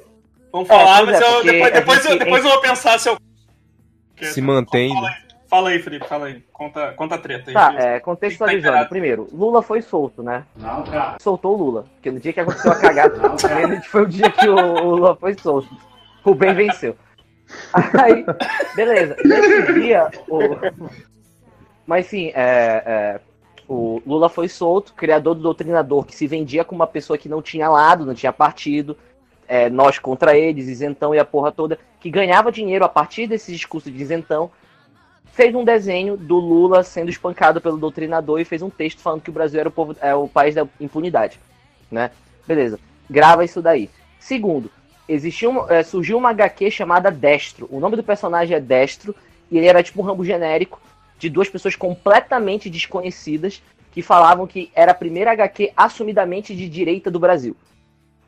[0.51, 3.07] Vamos falar, pois mas é, eu, depois, depois, gente- eu, depois eu vou pensar se
[3.07, 3.17] eu.
[4.21, 4.93] Se mantém.
[4.93, 5.15] Fala aí,
[5.47, 6.43] fala aí, Felipe, fala aí.
[6.51, 7.53] Conta, conta a treta aí.
[7.53, 7.83] Tá, Felipe.
[7.85, 8.89] é, contextualizando.
[8.89, 10.43] Primeiro, Lula foi solto, né?
[10.57, 11.15] Não, cara.
[11.21, 11.85] Soltou o Lula.
[11.95, 13.15] Porque no dia que aconteceu a cagada,
[13.89, 15.69] foi o dia que o, o Lula foi solto.
[16.25, 16.97] O bem venceu.
[17.73, 18.25] Aí,
[18.75, 19.15] beleza.
[19.23, 20.39] Nesse dia, o...
[21.85, 23.19] Mas sim, é, é,
[23.67, 27.41] o Lula foi solto, criador do doutrinador, que se vendia como uma pessoa que não
[27.41, 28.97] tinha lado, não tinha partido,
[29.47, 33.51] é, nós contra eles, isentão e a porra toda, que ganhava dinheiro a partir desse
[33.51, 34.51] discurso de isentão,
[35.33, 39.29] fez um desenho do Lula sendo espancado pelo doutrinador e fez um texto falando que
[39.29, 41.39] o Brasil era o, povo, é o país da impunidade,
[41.89, 42.11] né?
[42.45, 42.79] Beleza,
[43.09, 43.89] grava isso daí.
[44.19, 44.69] Segundo,
[45.09, 47.67] existiu é, surgiu uma HQ chamada Destro.
[47.71, 49.15] O nome do personagem é Destro
[49.51, 50.79] e ele era tipo um rambo genérico
[51.17, 57.09] de duas pessoas completamente desconhecidas que falavam que era a primeira HQ assumidamente de direita
[57.09, 57.55] do Brasil.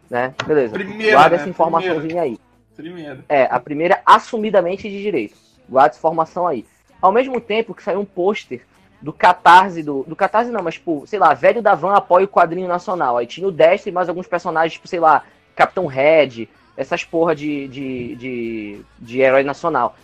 [0.09, 0.33] Né?
[0.45, 0.73] Beleza.
[0.73, 1.41] Primeira, Guarda né?
[1.41, 2.37] essa informaçãozinha aí.
[2.75, 3.23] Primeiro.
[3.29, 5.37] É, a primeira assumidamente de direito.
[5.69, 6.65] Guarda essa informação aí.
[7.01, 8.65] Ao mesmo tempo que saiu um pôster
[9.01, 12.27] do Catarse, do, do Catarse não, mas tipo, sei lá, Velho da Van apoia o
[12.29, 13.17] quadrinho nacional.
[13.17, 15.23] Aí tinha o Destro e mais alguns personagens, tipo, sei lá,
[15.55, 16.47] Capitão Red,
[16.77, 19.95] essas porra de, de, de, de herói nacional.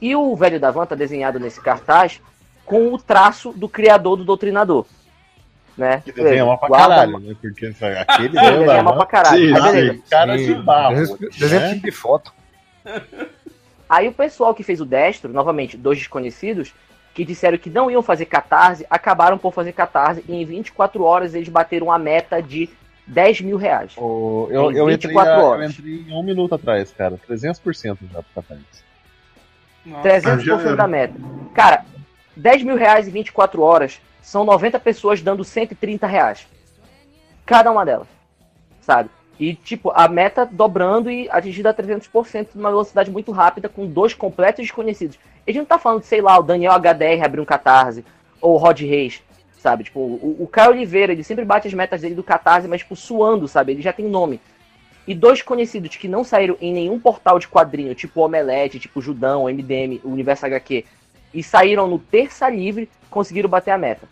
[0.00, 2.20] E o Velho da Van tá desenhado nesse cartaz
[2.64, 4.86] com o traço do criador do Doutrinador.
[5.76, 6.02] Né?
[6.04, 7.36] Que desenha mal pra Guarda- caralho, né?
[7.40, 9.38] Porque aquele Sim, desenha mal pra caralho.
[9.38, 10.02] Sim, beleza.
[10.10, 10.94] cara de barro.
[10.96, 11.74] Desenho- Desenho né?
[11.74, 12.32] tipo de foto.
[13.88, 16.74] Aí o pessoal que fez o Destro, novamente, dois desconhecidos,
[17.14, 21.34] que disseram que não iam fazer catarse, acabaram por fazer catarse e em 24 horas
[21.34, 22.68] eles bateram a meta de
[23.08, 23.92] 10 mil reais.
[23.96, 25.70] O- eu, Em eu, entrei, 24 a- eu horas.
[25.78, 27.18] entrei em um minuto atrás, cara.
[27.26, 28.62] 300% já Catarse.
[29.84, 30.02] Nossa.
[30.02, 30.76] 300% já era.
[30.76, 31.14] da meta.
[31.54, 31.84] Cara,
[32.36, 36.46] 10 mil reais em 24 horas são 90 pessoas dando 130 reais.
[37.46, 38.06] Cada uma delas.
[38.82, 39.08] Sabe?
[39.40, 44.12] E, tipo, a meta dobrando e atingida a 300% numa velocidade muito rápida com dois
[44.12, 45.18] completos desconhecidos.
[45.46, 48.04] A gente não tá falando, sei lá, o Daniel HDR abriu um catarse,
[48.40, 49.22] ou o Rod Reis,
[49.58, 49.84] sabe?
[49.84, 52.96] Tipo, o, o Caio Oliveira, ele sempre bate as metas dele do catarse, mas, tipo,
[52.96, 53.72] suando, sabe?
[53.72, 54.40] Ele já tem nome.
[55.06, 59.44] E dois conhecidos que não saíram em nenhum portal de quadrinho, tipo Omelete, tipo Judão,
[59.44, 60.84] MDM, Universo HQ,
[61.32, 64.06] e saíram no Terça Livre, conseguiram bater a meta.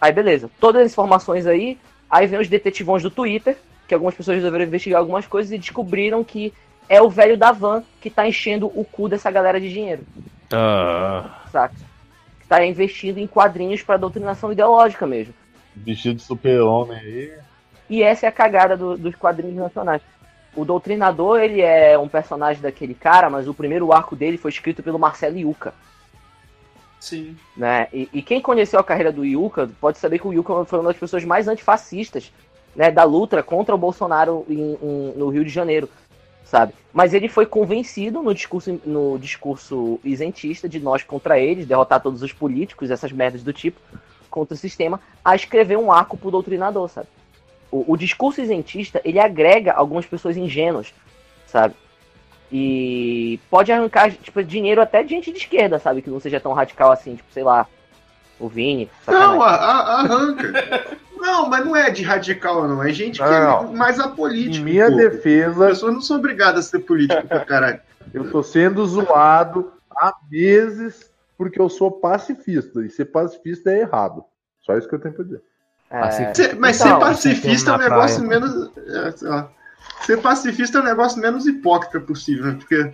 [0.00, 1.78] Aí beleza, todas as informações aí,
[2.10, 3.56] aí vem os detetivões do Twitter,
[3.86, 6.52] que algumas pessoas resolveram investigar algumas coisas e descobriram que
[6.88, 10.02] é o velho da van que tá enchendo o cu dessa galera de dinheiro,
[11.50, 11.74] saca?
[12.46, 15.34] Que tá investindo em quadrinhos pra doutrinação ideológica mesmo.
[15.74, 17.32] Vestido de super-homem aí.
[17.90, 20.00] E essa é a cagada do- dos quadrinhos nacionais.
[20.54, 24.80] O Doutrinador, ele é um personagem daquele cara, mas o primeiro arco dele foi escrito
[24.80, 25.74] pelo Marcelo Yuca,
[27.00, 27.36] Sim.
[27.56, 27.88] né?
[27.92, 30.88] E, e quem conheceu a carreira do Yuca pode saber que o Yuca foi uma
[30.92, 32.32] das pessoas mais antifascistas,
[32.76, 35.88] né, da luta contra o Bolsonaro em- em- no Rio de Janeiro,
[36.46, 36.72] sabe?
[36.92, 42.22] Mas ele foi convencido no discurso, no discurso isentista de nós contra eles, derrotar todos
[42.22, 43.78] os políticos, essas merdas do tipo,
[44.30, 47.08] contra o sistema, a escrever um arco pro Doutrinador, sabe?
[47.70, 50.94] O, o discurso isentista, ele agrega algumas pessoas ingênuas,
[51.46, 51.74] sabe?
[52.50, 56.00] E pode arrancar tipo, dinheiro até de gente de esquerda, sabe?
[56.00, 57.66] Que não seja tão radical assim, tipo, sei lá,
[58.38, 58.88] o Vini.
[59.06, 59.42] Não, sacanagem.
[59.42, 60.98] a- arranca.
[61.26, 62.82] Não, mas não é de radical, não.
[62.82, 63.72] É gente que Não, é não.
[63.74, 64.64] mais apolítico.
[64.64, 65.04] Minha um pouco.
[65.06, 67.80] As defesa, pessoas não são obrigadas a ser político pra caralho.
[68.14, 72.80] eu tô sendo zoado há meses porque eu sou pacifista.
[72.84, 74.24] E ser pacifista é errado.
[74.62, 75.42] Só isso que eu tenho pra dizer.
[75.90, 78.40] É, Ser- mas Então, ser pacifista é um negócio praia.
[78.40, 78.70] menos.
[78.88, 79.50] é, sei lá.
[80.02, 82.54] Ser pacifista é um negócio menos hipócrita possível, né?
[82.58, 82.90] Porque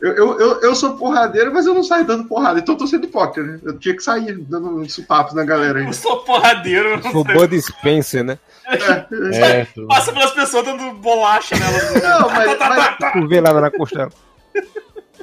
[0.00, 2.58] Eu, eu, eu, eu sou porradeiro, mas eu não saio dando porrada.
[2.58, 3.60] Então eu tô sendo hipócrita, né?
[3.62, 5.86] Eu tinha que sair dando uns papos na galera aí.
[5.86, 6.88] Eu sou porradeiro.
[6.90, 7.34] eu não Sou sei.
[7.34, 8.38] Bud Spencer, né?
[8.66, 11.94] É, tu- Passa pelas pessoas dando bolacha nelas.
[12.02, 14.10] Não, mas, mas, Curvelada na costela.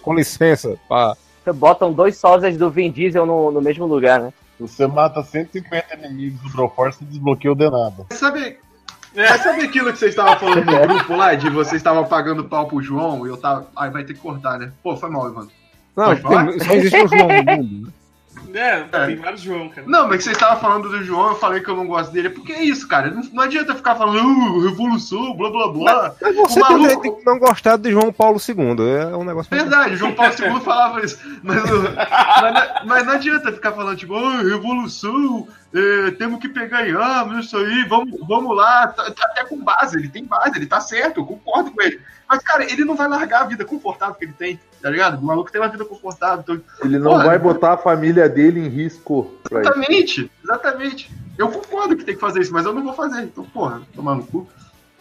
[0.01, 1.15] Com licença, pá.
[1.55, 4.33] Botam dois sósias do Vin Diesel no, no mesmo lugar, né?
[4.59, 8.05] Você mata 150 inimigos do Broforce e desbloqueia o denado.
[8.11, 8.57] sabe,
[9.17, 12.67] mas sabe aquilo que vocês estavam falando no grupo lá, de vocês estavam pagando pau
[12.67, 13.67] pro João e eu tava.
[13.75, 14.71] Ai, vai ter que cortar, né?
[14.83, 15.47] Pô, foi mal, Ivan.
[15.95, 17.93] Não, tem, só existe um João no mundo.
[18.49, 18.87] Né?
[18.91, 19.87] É, tem vários João, cara.
[19.87, 22.29] Não, mas que vocês estavam falando do João, eu falei que eu não gosto dele.
[22.29, 23.09] Porque é isso, cara.
[23.11, 26.15] Não, não adianta ficar falando, uh, revolução, blá blá blá.
[26.21, 28.55] Mas você O maluco- também tem que não gostar de João Paulo II.
[29.11, 29.49] É um negócio.
[29.55, 31.19] Verdade, o João Paulo II falava isso.
[31.43, 31.71] Mas, mas,
[32.53, 37.45] não- mas não adianta ficar falando, tipo, "Ah, revolução, é, temos que pegar em armas,
[37.45, 38.87] isso aí, vamos, vamos lá.
[38.87, 41.99] Tá- tá Até com base, ele tem base, ele tá certo, eu concordo com ele.
[42.29, 45.19] Mas, cara, ele não vai largar a vida confortável que ele tem, tá ligado?
[45.19, 46.39] O maluco tem uma vida confortável.
[46.39, 47.25] Então, Ele não Olha.
[47.25, 49.57] vai botar a família dele em risco isso.
[49.59, 51.11] exatamente, exatamente.
[51.37, 53.23] Eu concordo que tem que fazer isso, mas eu não vou fazer.
[53.23, 54.47] Então, porra, tomar no cu.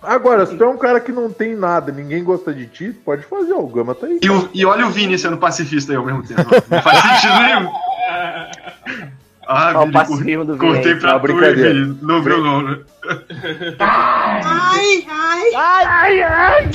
[0.02, 3.22] Agora, se tu é um cara que não tem nada, ninguém gosta de ti, pode
[3.24, 4.18] fazer, ó, o Gama tá aí.
[4.22, 6.42] E, o- e olha o Vini sendo pacifista aí ao mesmo tempo.
[6.68, 7.70] Não faz sentido nenhum.
[9.48, 10.72] Ah, Ó, o Vini, pacifismo do Vini.
[10.74, 11.36] cortei pra tu.
[11.36, 11.98] Vini.
[12.02, 12.78] Não viu, não, né?
[13.78, 15.06] Ai,
[15.54, 16.70] ai, ai.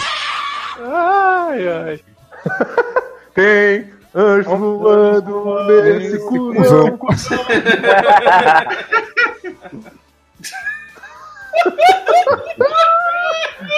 [0.80, 2.00] Ai, ai.
[3.34, 7.00] Tem anjo voando nesse cuzão.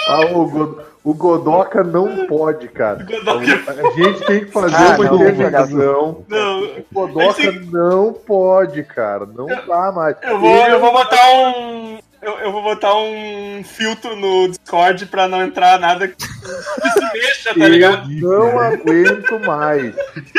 [0.07, 3.05] Ah, o, God- o Godoka não pode, cara.
[3.05, 6.26] A gente tem que fazer Ah, uma não, intervenção.
[6.28, 9.26] Não, O Godoka não pode, cara.
[9.26, 10.16] Não dá mais.
[10.22, 11.99] eu vou, eu vou botar um.
[12.24, 17.53] Eu, eu vou botar um filtro no Discord pra não entrar nada que se mexa,
[17.57, 18.11] tá ligado?
[18.11, 19.95] Eu não aguento mais,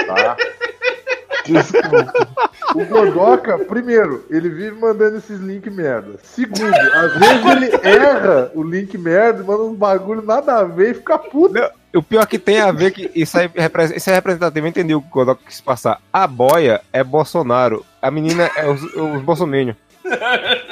[0.06, 0.36] tá?
[1.44, 2.12] Desculpa.
[2.74, 6.14] O Godoka, primeiro, ele vive mandando esses links merda.
[6.22, 10.92] Segundo, às vezes ele erra o link merda e manda uns bagulho nada a ver
[10.92, 11.54] e fica puto.
[11.94, 14.94] O pior que tem a ver que isso, aí repre- isso é representativo, eu entendi
[14.94, 16.00] o que o Godoka quis passar.
[16.12, 19.76] A boia é Bolsonaro, a menina é os, os bolsominions.
[20.06, 20.63] É,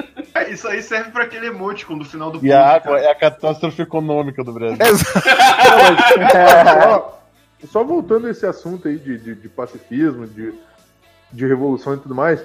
[0.53, 3.80] Isso aí serve pra aquele emoticon do final do E a água é a catástrofe
[3.80, 4.76] econômica do Brasil.
[6.82, 7.22] Só,
[7.72, 10.53] só voltando a esse assunto aí de, de, de pacifismo, de,
[11.32, 12.42] de revolução e tudo mais,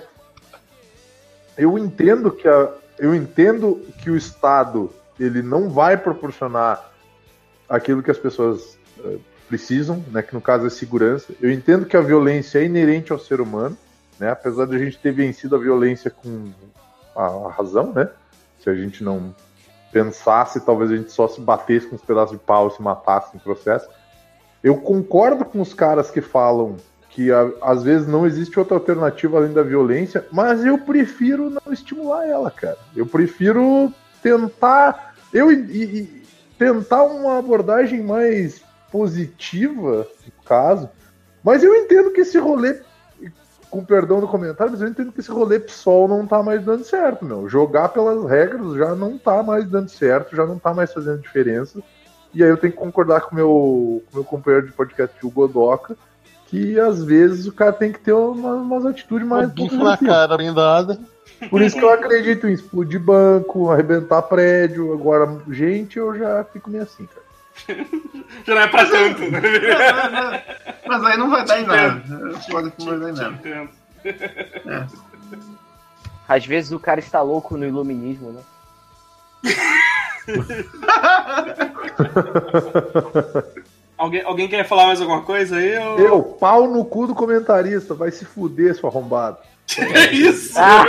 [1.57, 4.89] eu entendo que a, eu entendo que o Estado
[5.19, 6.91] ele não vai proporcionar
[7.67, 9.17] aquilo que as pessoas eh,
[9.49, 11.33] precisam, né, que no caso é segurança.
[11.41, 13.77] Eu entendo que a violência é inerente ao ser humano,
[14.19, 16.51] né, apesar de a gente ter vencido a violência com
[17.17, 18.09] a, razão, né,
[18.61, 19.35] se a gente não
[19.91, 23.33] pensasse, talvez a gente só se batesse com uns pedaços de pau e se matasse
[23.33, 23.87] no processo.
[24.63, 26.77] Eu concordo com os caras que falam
[27.09, 27.29] que
[27.61, 32.51] às vezes não existe outra alternativa além da violência, mas eu prefiro não estimular ela,
[32.51, 32.77] cara.
[32.95, 33.91] Eu prefiro
[34.21, 35.55] tentar eu e-
[36.01, 36.23] e
[36.57, 38.61] tentar uma abordagem mais
[38.91, 40.89] positiva, no caso.
[41.43, 42.81] Mas eu entendo que esse rolê
[43.69, 46.83] com perdão do comentário, mas eu entendo que esse rolê PSOL não tá mais dando
[46.83, 47.47] certo, meu.
[47.49, 51.79] Jogar pelas regras já não tá mais dando certo, já não tá mais fazendo diferença.
[52.33, 55.29] E aí eu tenho que concordar com o meu, o meu companheiro de podcast, o
[55.29, 55.95] Godoka,
[56.47, 59.49] que às vezes o cara tem que ter uma- umas atitudes mais.
[59.49, 60.97] Bife na cara bem dada.
[61.49, 64.93] Por isso que eu acredito em explodir banco, arrebentar prédio.
[64.93, 67.26] Agora, gente, eu já fico meio assim, cara.
[68.45, 69.21] Já não é pra tanto.
[69.31, 69.41] né?
[70.85, 72.03] Mas aí não vai dar em nada.
[72.49, 73.35] Pode que não vai dar em nada.
[73.35, 73.69] Entendo.
[76.27, 78.41] Às vezes o cara está louco no iluminismo, né?
[83.97, 85.75] Alguém, alguém quer falar mais alguma coisa aí?
[85.79, 85.99] Ou...
[85.99, 89.37] Eu, pau no cu do comentarista, vai se fuder, seu arrombado.
[89.79, 90.53] É isso?
[90.57, 90.85] Ah,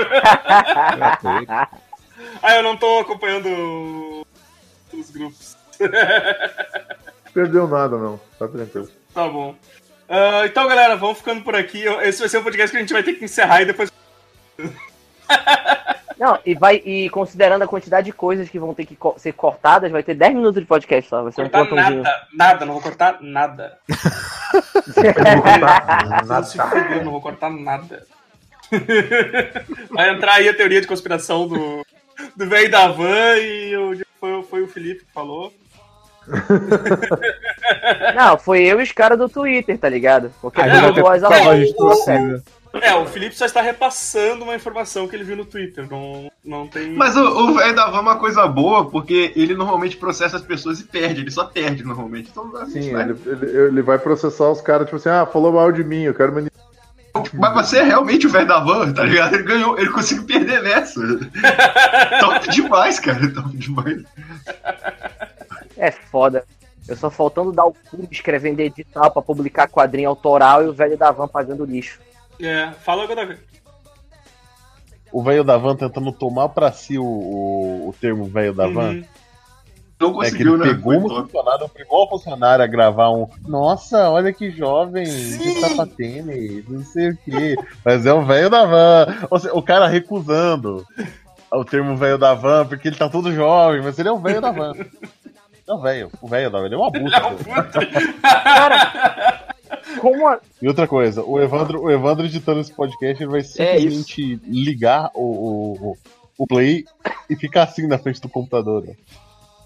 [2.42, 4.24] Ah, eu não tô acompanhando
[4.92, 5.56] os grupos.
[7.32, 8.20] Perdeu nada, não.
[8.38, 8.88] Tá tranquilo.
[9.14, 9.54] Tá bom.
[10.08, 11.84] Ah, então, galera, vamos ficando por aqui.
[12.02, 13.90] Esse vai ser o podcast que a gente vai ter que encerrar e depois.
[16.18, 19.32] Não, e vai e considerando a quantidade de coisas que vão ter que co- ser
[19.34, 21.22] cortadas, vai ter 10 minutos de podcast só.
[21.22, 22.02] Vai ser um cortar plantãozinho.
[22.02, 23.78] nada, nada, não vou cortar nada.
[26.26, 28.04] Não se fudeu, não vou cortar nada.
[29.90, 31.86] Vai entrar aí a teoria de conspiração do,
[32.36, 35.52] do velho da van e o, foi, foi o Felipe que falou.
[38.14, 40.32] Não, foi eu e os caras do Twitter, tá ligado?
[40.40, 41.34] Porque Aí a vai ter voz ela.
[42.82, 45.86] É, o Felipe só está repassando uma informação que ele viu no Twitter.
[45.90, 46.92] Não, não tem.
[46.94, 50.42] Mas o, o velho da van é uma coisa boa, porque ele normalmente processa as
[50.42, 51.22] pessoas e perde.
[51.22, 52.28] Ele só perde normalmente.
[52.30, 55.26] Então, a gente Sim, vai- ele, ele, ele vai processar os caras, tipo assim, ah,
[55.26, 56.48] falou mal de mim, eu quero me
[57.32, 59.34] Mas você é realmente o velho da van, tá ligado?
[59.34, 61.00] Ele ganhou, ele conseguiu perder nessa.
[62.20, 63.32] Top demais, cara.
[63.32, 64.02] Top demais.
[65.78, 66.44] É foda.
[66.86, 70.96] Eu só faltando dar o cu escrevendo edital pra publicar quadrinho autoral e o velho
[70.96, 72.00] da van pagando lixo.
[72.40, 73.38] É, fala agora.
[75.12, 78.90] O velho da van tentando tomar pra si o, o, o termo velho da van.
[78.90, 79.04] Uhum.
[80.00, 80.70] Não É que conseguiu, ele né?
[80.74, 81.22] pegou Foi uma top.
[81.22, 83.26] funcionária, obrigou a funcionária a gravar um.
[83.46, 87.56] Nossa, olha que jovem, que sapatênis, não sei o quê.
[87.84, 89.06] Mas é o velho da van.
[89.28, 90.86] Ou seja, o cara recusando
[91.50, 94.40] o termo velho da van, porque ele tá todo jovem, mas ele é o velho
[94.40, 94.72] da van.
[95.68, 97.16] Não, velho, o velho da van, ele é uma bucha.
[97.16, 97.80] é um puta.
[100.00, 100.38] Como a...
[100.62, 105.22] E outra coisa, o Evandro, o Evandro editando esse podcast, ele vai simplesmente ligar o,
[105.92, 105.96] o,
[106.38, 106.84] o- play
[107.28, 108.82] e ficar assim na frente do computador.
[108.84, 108.94] né?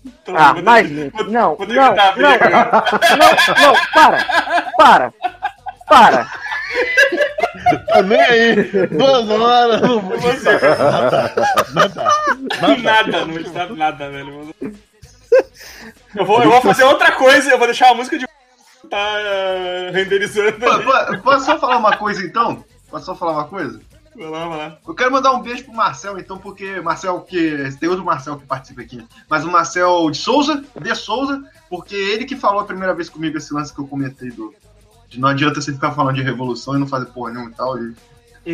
[0.04, 5.14] Então, Ah, mas não, não, não, não, não, para, para,
[5.88, 6.32] para.
[7.88, 8.56] Tá nem aí,
[8.88, 11.32] duas horas, não vou editar nada,
[11.74, 12.04] nada,
[12.60, 12.76] nada.
[12.82, 14.54] Nada, não editar nada, velho.
[16.14, 18.26] Eu vou, eu vou fazer outra coisa, eu vou deixar a música de.
[18.90, 20.52] tá eh, renderizando.
[20.58, 22.64] Pô, Posso só falar uma coisa então?
[22.90, 23.80] Posso só falar uma coisa?
[24.14, 24.78] Vai lá, vai lá.
[24.86, 27.70] Eu quero mandar um beijo pro Marcel, então, porque Marcel, que.
[27.80, 32.26] Tem outro Marcel que participa aqui, mas o Marcel de Souza, de Souza, porque ele
[32.26, 34.54] que falou a primeira vez comigo esse lance que eu comentei do.
[35.08, 37.78] De não adianta você ficar falando de revolução e não fazer porra nenhuma e tal.
[37.78, 37.94] E,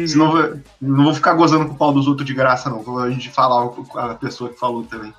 [0.08, 2.82] senão eu vou- não vou ficar gozando com o pau dos outros de graça, não.
[2.82, 5.12] Vou a gente falar o- a pessoa que falou também.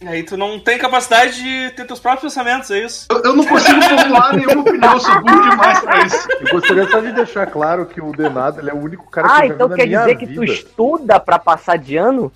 [0.00, 3.06] E aí tu não tem capacidade de ter teus próprios pensamentos, é isso?
[3.10, 6.28] Eu, eu não consigo formular nenhuma opinião, sou burro demais pra isso.
[6.40, 9.34] Eu gostaria só de deixar claro que o Denado ele é o único cara que
[9.34, 10.40] Ah, eu já então vi na quer minha dizer que vida.
[10.40, 12.30] tu estuda pra passar de ano?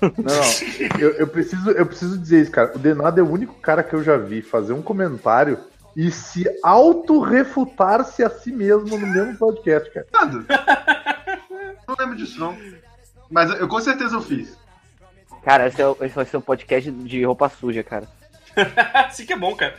[0.00, 1.00] Não, não.
[1.00, 2.72] Eu, eu preciso, eu preciso dizer isso, cara.
[2.74, 5.58] O Denado é o único cara que eu já vi fazer um comentário
[5.96, 10.06] e se auto-refutar-se a si mesmo no mesmo podcast, cara.
[10.12, 10.44] Nada.
[11.88, 12.56] Não lembro disso, não.
[13.28, 14.56] Mas eu com certeza eu fiz.
[15.44, 18.06] Cara, esse, é, o- esse vai ser um podcast de roupa suja, cara.
[18.94, 19.76] Assim que é bom, cara.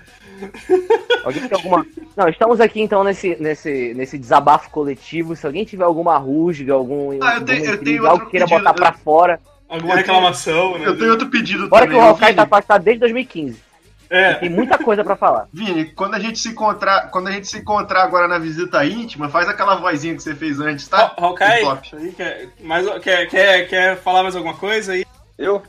[1.24, 1.86] Alguém tem alguma.
[2.16, 5.36] Não, estamos aqui então nesse, nesse, nesse desabafo coletivo.
[5.36, 7.18] Se alguém tiver alguma rusga, algum.
[7.22, 8.64] Ah, eu tenho- eu intriga, algo outro que queira pedido.
[8.64, 9.39] botar pra fora.
[9.68, 10.88] Alguma Eu reclamação, né?
[10.88, 12.03] Eu tenho outro pedido Bora que também.
[12.03, 13.62] o Ô, Hawkeye tá afastado desde 2015.
[14.10, 14.34] É.
[14.36, 15.47] Tem muita coisa pra falar.
[15.53, 19.30] Vini, quando a gente se encontrar, quando a gente se encontrar agora na visita íntima,
[19.30, 21.14] faz aquela vozinha que você fez antes, tá?
[21.16, 25.05] Ha- Hawkeye, quer, mais, quer, quer, quer falar mais alguma coisa aí?
[25.40, 25.64] Eu,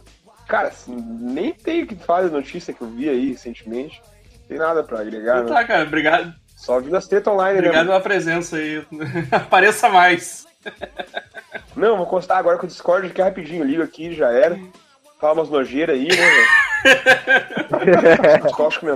[0.49, 4.03] cara, assim, nem tenho o que falar da notícia que eu vi aí recentemente.
[4.33, 5.61] Não tem nada pra agregar, Então né?
[5.61, 7.93] tá, cara, obrigado, Só vi das tetas online, obrigado né?
[7.93, 8.85] pela presença aí.
[9.31, 10.45] Apareça mais.
[11.77, 13.65] Não, vou constar agora com o Discord aqui rapidinho.
[13.65, 14.59] Ligo aqui, já era.
[15.21, 16.49] Fala umas nojeiras aí, né, velho?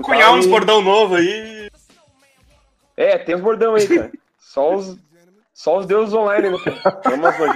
[0.02, 1.70] Cunhar uns bordão novo aí.
[2.96, 4.10] É, tem uns bordão aí, cara.
[4.38, 4.96] Só os,
[5.54, 6.58] só os deuses online, né.
[7.04, 7.46] Eu não tô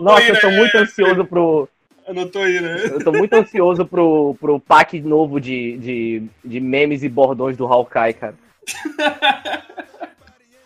[0.00, 0.56] Nossa, eu tô né?
[0.56, 1.68] muito ansioso pro.
[2.08, 2.76] Eu não tô aí, né?
[2.84, 7.66] Eu tô muito ansioso pro, pro pack novo de, de, de memes e bordões do
[7.66, 8.34] Hawkeye, cara.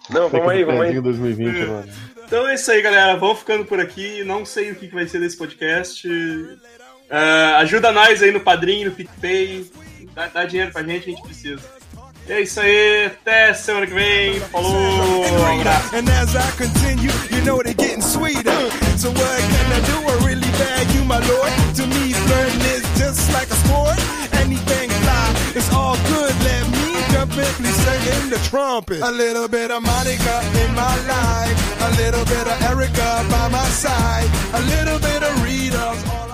[0.09, 0.87] Não, vamos aí, vamos aí.
[0.89, 1.89] Pezinho 2020, mano.
[2.25, 3.17] Então é isso aí, galera.
[3.17, 4.23] Vamos ficando por aqui.
[4.25, 6.09] Não sei o que vai ser desse podcast.
[7.11, 9.71] Ah, ajuda nós aí no Padrinho, no PicPay.
[10.15, 11.78] Dá, dá dinheiro pra gente, a gente precisa.
[12.29, 13.07] E é isso aí.
[13.07, 14.39] Até semana que vem.
[14.41, 15.25] Falou.
[15.95, 18.53] And as I continue, you know they're getting sweeter.
[18.99, 19.97] So what can I do?
[20.07, 21.53] I really bag you, my lord.
[21.77, 23.99] To me, flirting is just like a sport.
[24.35, 26.35] Anything fly, it's all good.
[26.45, 29.01] Let me jump in, please sing the trumpet.
[29.01, 31.57] A little bit of Monica in my life.
[31.81, 34.29] A little bit of Erica by my side.
[34.53, 36.28] A little bit of Rita's.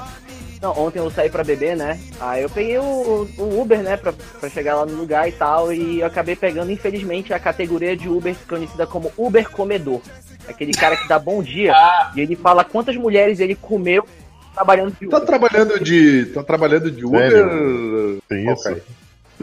[0.64, 2.00] Não, ontem eu saí pra beber, né?
[2.18, 5.70] Aí eu peguei o, o Uber, né, pra, pra chegar lá no lugar e tal,
[5.70, 10.00] e eu acabei pegando, infelizmente, a categoria de Uber conhecida como Uber Comedor.
[10.48, 12.12] Aquele cara que dá bom dia Ah.
[12.16, 14.06] e ele fala quantas mulheres ele comeu
[14.54, 15.26] trabalhando de Tá Uber.
[15.26, 16.24] trabalhando de.
[16.32, 17.30] Tá trabalhando de Uber.
[17.30, 18.22] Sério?
[18.26, 18.68] Tem isso?
[18.70, 18.82] Ok.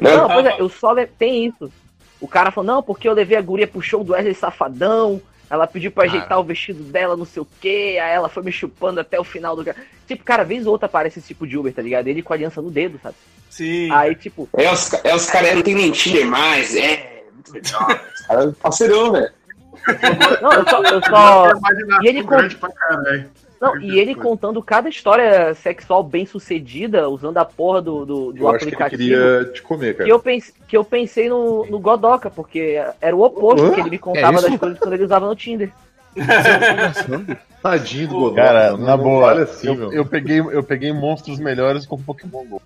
[0.01, 1.05] Não, pois é, eu só le...
[1.05, 1.71] tem isso.
[2.19, 5.21] O cara falou, não, porque eu levei a guria pro show do Wesley Safadão,
[5.51, 8.51] ela pediu pra ajeitar o vestido dela, não sei o quê, aí ela foi me
[8.53, 9.65] chupando até o final do...
[10.07, 12.07] Tipo, cara, vez ou outra aparece esse tipo de Uber, tá ligado?
[12.07, 13.15] Ele com a aliança no dedo, sabe?
[13.49, 13.91] Sim.
[13.91, 17.23] Aí, tipo, É, os, é, os caras não tem mentira mais, é.
[17.33, 17.87] Muito legal.
[18.15, 19.31] Os caras parceirão, velho.
[20.41, 20.83] Não, eu só.
[20.83, 21.51] Eu só...
[22.01, 23.29] E ele com- grande pra caralho.
[23.61, 28.37] Não, e ele contando cada história sexual bem sucedida, usando a porra do, do, do
[28.43, 28.97] Eu acho que ele aplicativo.
[29.03, 30.05] queria te comer, cara.
[30.05, 33.71] Que eu, pense, que eu pensei no, no Godoka, porque era o oposto Hã?
[33.71, 35.71] que ele me contava É das coisas quando ele usava no Tinder.
[37.61, 38.41] Tadinho do Godoka.
[38.41, 39.93] Cara, na boa, vale assim, eu, meu.
[39.93, 42.61] eu peguei, eu peguei monstros melhores com Pokémon GO.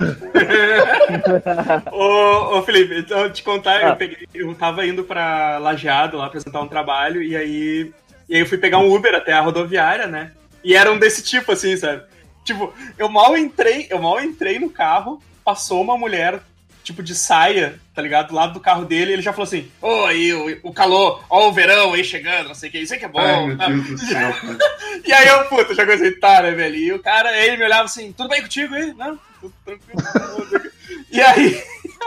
[1.92, 3.88] Ô, ô Felipe, então te contar, Ah.
[3.90, 7.92] eu, peguei, eu tava indo pra Lajeado lá apresentar um trabalho, e aí,
[8.28, 10.32] e aí eu fui pegar um Uber até a rodoviária, né?
[10.64, 12.02] E era um desse tipo, assim, sabe?
[12.44, 16.40] Tipo, eu mal entrei, eu mal entrei no carro, passou uma mulher,
[16.82, 18.28] tipo, de saia, tá ligado?
[18.28, 21.24] Do lado do carro dele, e ele já falou assim: Ô, aí, o, o calor,
[21.30, 23.20] ó, o verão aí chegando, não sei o que, isso aí que é bom.
[23.20, 23.68] Ai, meu tá?
[23.68, 24.34] Deus do céu.
[25.04, 26.76] E aí eu, puta, já comecei, tá, né, velho?
[26.76, 28.92] E o cara, ele me olhava assim, tudo bem contigo aí?
[28.94, 30.70] Não, tudo tranquilo.
[31.10, 31.62] e aí.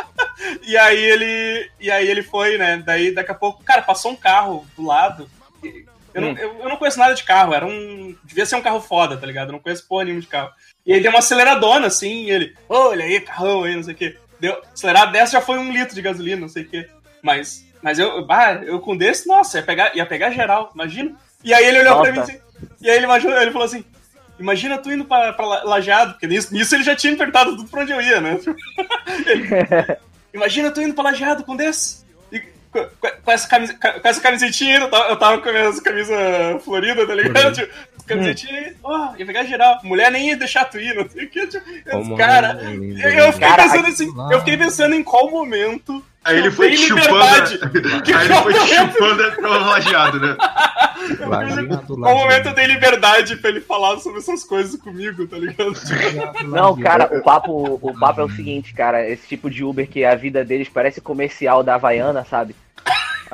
[0.63, 1.71] e aí ele.
[1.79, 2.81] E aí ele foi, né?
[2.85, 5.29] Daí daqui a pouco, cara, passou um carro do lado.
[6.15, 8.15] Eu não, eu, eu não conheço nada de carro, era um.
[8.23, 9.49] Devia ser um carro foda, tá ligado?
[9.49, 10.49] Eu não conheço porra nenhuma de carro.
[10.85, 13.97] E aí deu uma aceleradona, assim, e ele, olha aí, carrão aí, não sei o
[13.97, 14.17] quê.
[14.39, 16.87] Deu, acelerado dessa já foi um litro de gasolina, não sei o quê.
[17.21, 21.15] Mas, mas eu, bah, eu com desse, nossa, ia pegar, ia pegar geral, imagina.
[21.43, 22.31] E aí ele olhou pra mim Nossa.
[22.31, 22.41] assim,
[22.81, 23.83] e aí ele, imaginou, ele falou assim:
[24.39, 27.55] Imagina tu indo pra, pra La- Lajeado, porque nisso, nisso ele já tinha me perguntado
[27.57, 28.37] tudo pra onde eu ia, né?
[29.25, 29.97] Ele,
[30.33, 32.04] Imagina tu indo pra Lajeado com desse.
[33.23, 36.15] Com, essa camisa, com essa camisetinha, eu tava, eu tava com essa camisa
[36.63, 37.53] florida, tá ligado?
[37.53, 37.73] Tipo,
[38.05, 39.79] camisetinha aí, ó, ia pegar geral.
[39.83, 41.47] Mulher nem ia deixar tu ir, não sei o que.
[41.47, 45.29] Tipo, Como cara, é lindo, eu, fiquei Cara, pensando assim, eu fiquei pensando em qual
[45.29, 46.03] momento.
[46.23, 47.05] Aí ele foi chupando.
[48.03, 50.35] Que Aí ele foi chupando até o lajeado, né?
[51.19, 55.73] Lajeado, Qual momento eu dei liberdade pra ele falar sobre essas coisas comigo, tá ligado?
[56.49, 59.07] Não, cara, o papo, o papo é o seguinte, cara.
[59.07, 62.55] Esse tipo de Uber que a vida deles parece comercial da Havaiana, sabe?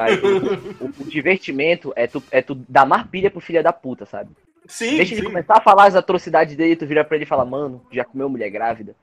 [0.01, 3.73] Aí, o, o- o divertimento é tu, é tu dar mais pilha pro filho da
[3.73, 4.29] puta, sabe?
[4.67, 5.27] Sim, Deixa ele sim.
[5.27, 8.29] começar a falar as atrocidades dele, tu vira pra ele e fala, mano, já comeu
[8.29, 8.95] mulher grávida,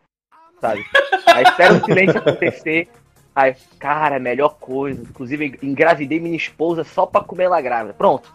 [0.61, 0.85] sabe?
[1.27, 2.89] Aí espera o silêncio acontecer.
[3.35, 5.01] Aí, cara, é melhor coisa.
[5.03, 7.95] Inclusive, engravidei minha esposa só pra comer ela grávida.
[7.95, 8.33] Pronto.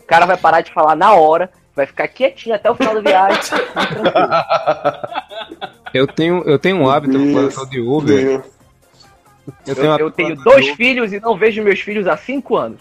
[0.00, 3.00] O cara vai parar de falar na hora, vai ficar quietinho até o final da
[3.00, 3.40] viagem.
[5.94, 8.44] Eu tenho, eu tenho um hábito quando eu tô de Uber.
[9.66, 10.76] Eu tenho, Eu, eu tenho dois de Uber.
[10.76, 12.80] filhos e não vejo meus filhos há cinco anos.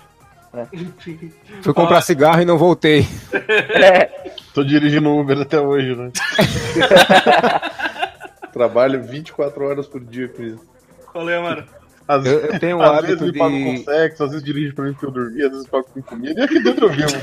[1.62, 3.06] Fui comprar cigarro e não voltei.
[3.70, 4.06] É,
[4.54, 6.12] Tô dirigindo Uber até hoje, né?
[8.52, 10.66] Trabalho 24 horas por dia com isso.
[11.12, 11.64] Qual é, mano?
[12.08, 13.84] Às, Eu, eu tenho um às hábito vezes ele paga com de.
[13.84, 16.40] sexo, às vezes dirige pra mim porque eu dormi, às vezes paga com comida.
[16.40, 17.18] E aqui dentro eu vivo.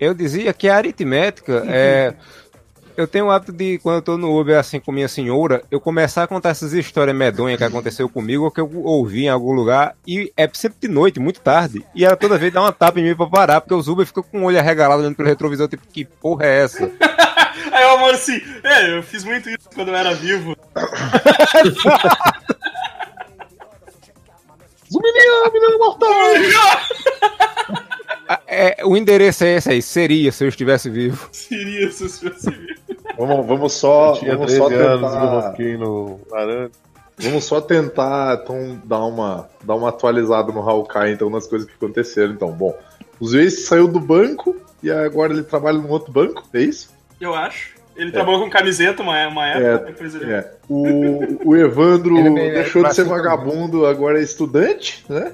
[0.00, 2.14] Eu dizia que a aritmética é.
[2.96, 5.80] Eu tenho o hábito de, quando eu tô no Uber assim com minha senhora, eu
[5.80, 9.52] começar a contar essas histórias medonhas que aconteceu comigo ou que eu ouvi em algum
[9.52, 13.00] lugar, e é sempre de noite, muito tarde, e ela toda vez dá uma tapa
[13.00, 15.68] em mim pra parar, porque os Uber ficam com o olho arregalado olhando pelo retrovisor,
[15.68, 16.84] tipo, que porra é essa?
[17.72, 20.54] Aí o amor assim, é, eu fiz muito isso quando eu era vivo.
[24.92, 26.10] Zumininha, menino mortal!
[28.32, 31.28] Ah, é, o endereço é esse aí, seria se eu estivesse vivo.
[31.32, 32.80] Seria se eu fosse vivo.
[33.18, 36.70] Vamos, vamos só, Eu tinha vamos 13 só anos, eu tentar, rosquei no arame.
[37.18, 41.74] vamos só tentar então, dar, uma, dar uma atualizada no Hawkeye então, nas coisas que
[41.74, 42.32] aconteceram.
[42.32, 42.74] Então, bom,
[43.20, 46.88] o Zeus saiu do banco e agora ele trabalha num outro banco, é isso?
[47.20, 47.74] Eu acho.
[47.94, 50.32] Ele trabalhou com camiseta uma, uma época, depois ele.
[50.32, 50.54] É.
[50.70, 53.14] O, o Evandro Ele é deixou de ser cima.
[53.14, 55.32] vagabundo, agora é estudante, né?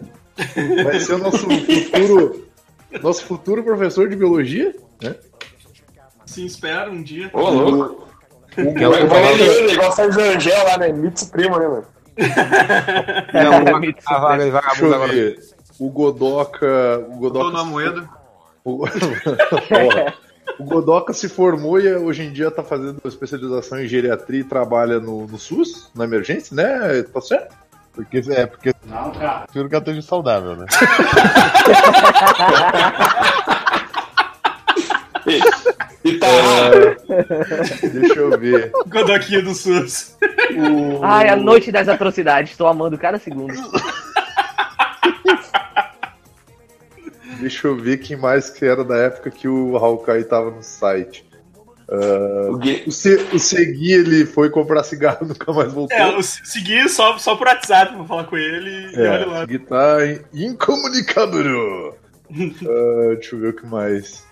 [0.83, 2.48] Vai ser o nosso futuro,
[3.03, 4.75] nosso futuro professor de biologia.
[6.27, 7.31] Se espera um dia.
[7.33, 8.09] Ô, louco.
[8.57, 10.93] É o igual Sérgio Angel lá, né?
[10.93, 11.87] Mito Supremo, né, mano?
[13.33, 15.13] Não, uma- Mito a vaga de Deixa vagabundo agora.
[15.13, 15.41] ver.
[15.79, 16.67] O Godoka.
[17.09, 18.09] O Tô Godoka, na moeda.
[18.65, 18.85] o,
[20.59, 24.99] o Godoka se formou e hoje em dia tá fazendo especialização em geriatria e trabalha
[24.99, 27.03] no, no SUS, na emergência, né?
[27.05, 27.55] Tá certo?
[27.99, 29.41] Porque, é, porque Não, cara.
[29.41, 30.67] prefiro que ela esteja saudável, né?
[36.05, 36.27] E tá
[37.93, 38.71] Deixa eu ver.
[38.87, 40.17] Godoquinha do SUS.
[40.57, 41.05] O...
[41.05, 43.53] Ai, a noite das atrocidades, tô amando cada segundo.
[47.41, 51.28] Deixa eu ver quem mais que era da época que o Hawkeye tava no site.
[51.91, 55.97] O Gui- O, Se, o Segui, ele foi comprar cigarro e nunca mais voltou.
[55.97, 59.41] É, eu segui só, só por WhatsApp pra falar com ele e É, olha lá.
[59.41, 61.97] Segui tá em- incomunicável.
[62.31, 64.23] Ah, deixa eu ver o que mais.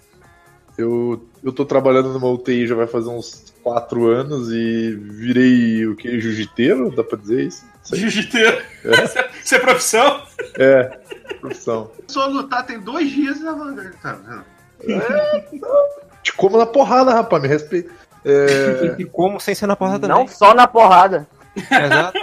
[0.76, 5.96] Eu, eu tô trabalhando numa UTI já vai fazer uns quatro anos e virei o
[5.96, 6.20] que?
[6.20, 6.94] Jiu-jiteiro?
[6.94, 7.64] Dá pra dizer isso?
[7.90, 8.58] Jiu-jiteiro.
[8.84, 9.30] É.
[9.42, 10.22] Isso é profissão?
[10.58, 10.98] É,
[11.40, 11.90] profissão.
[12.16, 13.90] A lutar tem dois dias na manga.
[14.02, 14.44] Tá vendo?
[16.26, 17.88] Te como na porrada, rapaz, me respeita.
[18.24, 20.16] É, E como sem ser na porta também.
[20.16, 21.24] Não só na porrada.
[21.56, 22.18] Exato.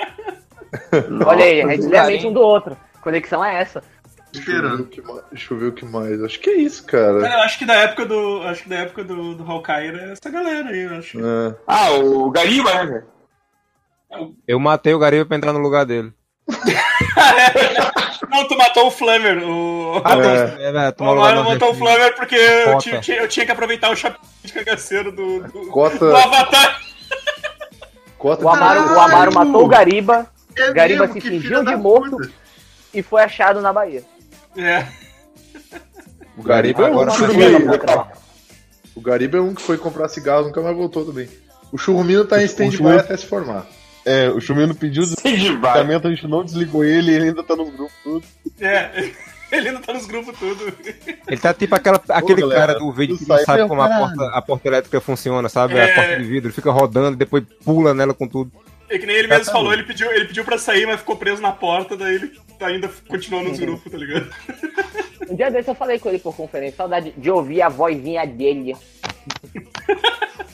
[1.25, 2.29] Olha aí, a Nossa, gente cara, mente hein?
[2.29, 2.75] um do outro.
[3.01, 3.81] Conexão é essa.
[4.33, 6.21] deixa, eu ver o que mais, deixa eu ver o que mais.
[6.21, 7.19] Acho que é isso, cara.
[7.19, 8.41] Eu acho que da época do.
[8.43, 11.19] Acho que da época do, do Hawkeye era essa galera aí, eu acho.
[11.19, 11.55] É.
[11.65, 13.05] Ah, o Gariba, né, velho?
[14.45, 16.11] Eu matei o Gariba pra entrar no lugar dele.
[18.33, 19.43] Não, tu matou o Flammer.
[19.47, 20.01] O...
[20.03, 20.63] Ah, É.
[20.69, 20.69] É,
[20.99, 21.75] O Mario do matou o.
[21.75, 25.99] Flammer porque eu tinha, eu tinha que aproveitar o chapéu de cagaceiro do, do, Cota,
[25.99, 26.81] do Avatar.
[28.17, 28.99] cota O Amaro, o!
[28.99, 30.25] Amaro matou o Gariba
[30.55, 32.17] É Gariba mesmo, se fingiu de morto.
[32.17, 32.31] puta.
[32.93, 34.03] e foi achado na Bahia.
[34.57, 34.85] É.
[36.35, 37.61] O Gariba é um Agora foi- ver.
[38.95, 41.29] O Gariba é um que foi comprar cigarro nunca mais voltou também.
[41.71, 43.65] O Churrumino tá em stand-by até se formar.
[44.05, 47.65] É, o Chumino pediu desligamento, a gente não desligou ele e ele ainda tá no
[47.71, 48.25] grupo tudo.
[48.59, 49.11] É.
[49.53, 50.73] Ele não tá nos grupos tudo.
[51.27, 53.83] Ele tá tipo aquela, aquele galera, cara do vídeo que não sai, sabe meu como
[53.83, 54.17] a caralho.
[54.17, 55.75] porta, a porta elétrica funciona, sabe?
[55.75, 55.91] É.
[55.91, 58.51] A porta de vidro, ele fica rodando, depois pula nela com tudo.
[58.89, 61.39] É que nem ele mesmo falou, ele pediu, ele pediu pra sair, mas ficou preso
[61.39, 64.27] na porta, daí ele ainda continuou nos grupos, tá ligado?
[65.29, 68.75] Um dia desse eu falei com ele por conferência, saudade de ouvir a vozinha dele.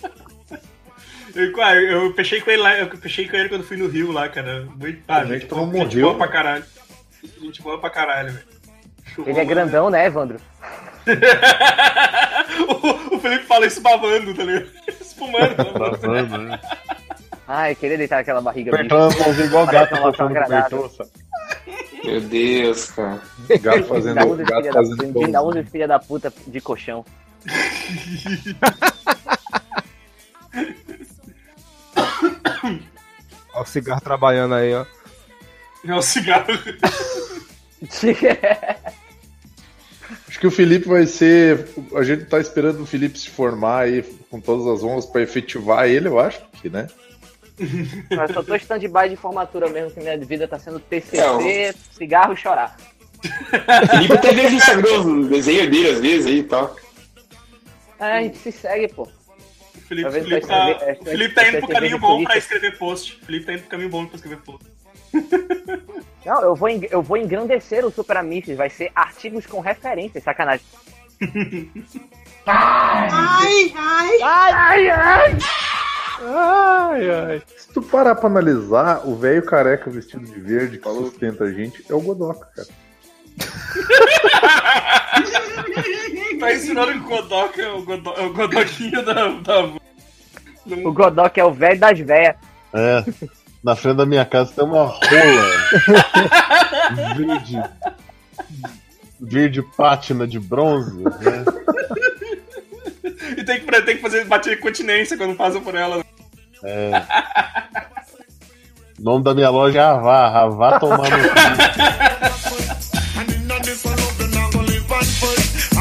[1.40, 4.12] Eu, ah, eu, fechei com ele lá, eu fechei com ele quando fui no Rio
[4.12, 4.68] lá, cara.
[4.76, 6.64] Muito, ah, é gente, boa, não gente boa pra caralho.
[7.40, 8.46] Gente boa pra caralho, velho.
[9.26, 10.38] Ele é grandão, né, Evandro?
[12.68, 14.68] o, o Felipe fala isso babando, tá ligado?
[15.00, 15.56] Espumando.
[15.56, 16.60] Travando, né?
[17.48, 18.84] Ai, queria deitar aquela barriga bicho.
[18.84, 20.50] Apertando as mãozinhas igual gato tocando com.
[20.50, 21.10] Bertão, sabe?
[22.04, 23.22] Meu Deus, cara.
[23.62, 27.04] Gato fazendo, gato filha da- fazendo ainda usa filha da puta de colchão.
[33.60, 34.86] Ó, o cigarro trabalhando aí, ó.
[35.86, 36.48] É o cigarro.
[40.28, 41.68] Acho que o Felipe vai ser.
[41.94, 45.88] A gente tá esperando o Felipe se formar aí com todas as honras pra efetivar
[45.88, 46.88] ele, eu acho que, né?
[48.10, 52.34] Eu só tô stand-by de formatura mesmo, que minha vida tá sendo TCC, É, cigarro
[52.34, 52.78] e chorar.
[53.92, 56.76] Felipe até vejo no Instagram os desenhos dele às vezes aí e tal.
[58.00, 59.08] É, a gente se segue, pô.
[59.90, 63.20] O Felipe, Felipe tá, escrever- é, Felipe tá indo pro caminho bom pra escrever post.
[63.22, 64.66] O Felipe tá indo pro caminho bom pra escrever post.
[66.26, 68.18] Não, eu vou, eu vou engrandecer o Super
[68.56, 70.66] vai ser artigos com referências, sacanagem.
[72.46, 74.22] Ai, ai.
[74.22, 75.38] Ai, ai, ai!
[76.22, 77.42] Ai, ai.
[77.58, 81.84] Se tu parar pra analisar, o velho careca vestido de verde que sustenta a gente
[81.90, 82.68] é o Godoka, cara.
[86.40, 89.28] Tá ensinando que o Godok é o, Godo, é o Godoquinho da.
[89.28, 89.64] da...
[90.86, 92.36] O Godok é o velho das véias.
[92.74, 93.04] É.
[93.64, 95.02] Na frente da minha casa tem uma rola
[96.96, 97.62] verde.
[99.20, 101.44] Verde pátina de bronze, né?
[103.38, 106.04] E tem que, tem que fazer bater continência quando passa por ela.
[106.64, 106.92] É.
[108.98, 112.69] O nome da minha loja é Avá, Avá tomar no cu.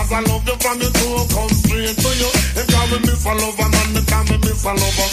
[0.08, 2.30] As I love you from your soul, come straight to you.
[2.56, 5.08] Them call me Miss a Lover, man, they call me Miss a Lover.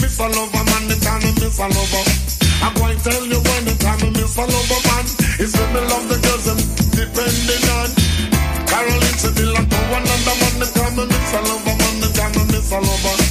[0.00, 2.04] Miss a Lover, man, they call me Miss a Lover.
[2.64, 5.04] I'm going to tell you when they call me Miss a Lover, man.
[5.44, 6.56] It's when me love the girls, them
[6.96, 7.88] depending on.
[8.64, 12.30] Caroline said like to another, man, they call me Miss a Lover, man, they call
[12.32, 13.23] me Miss a Lover.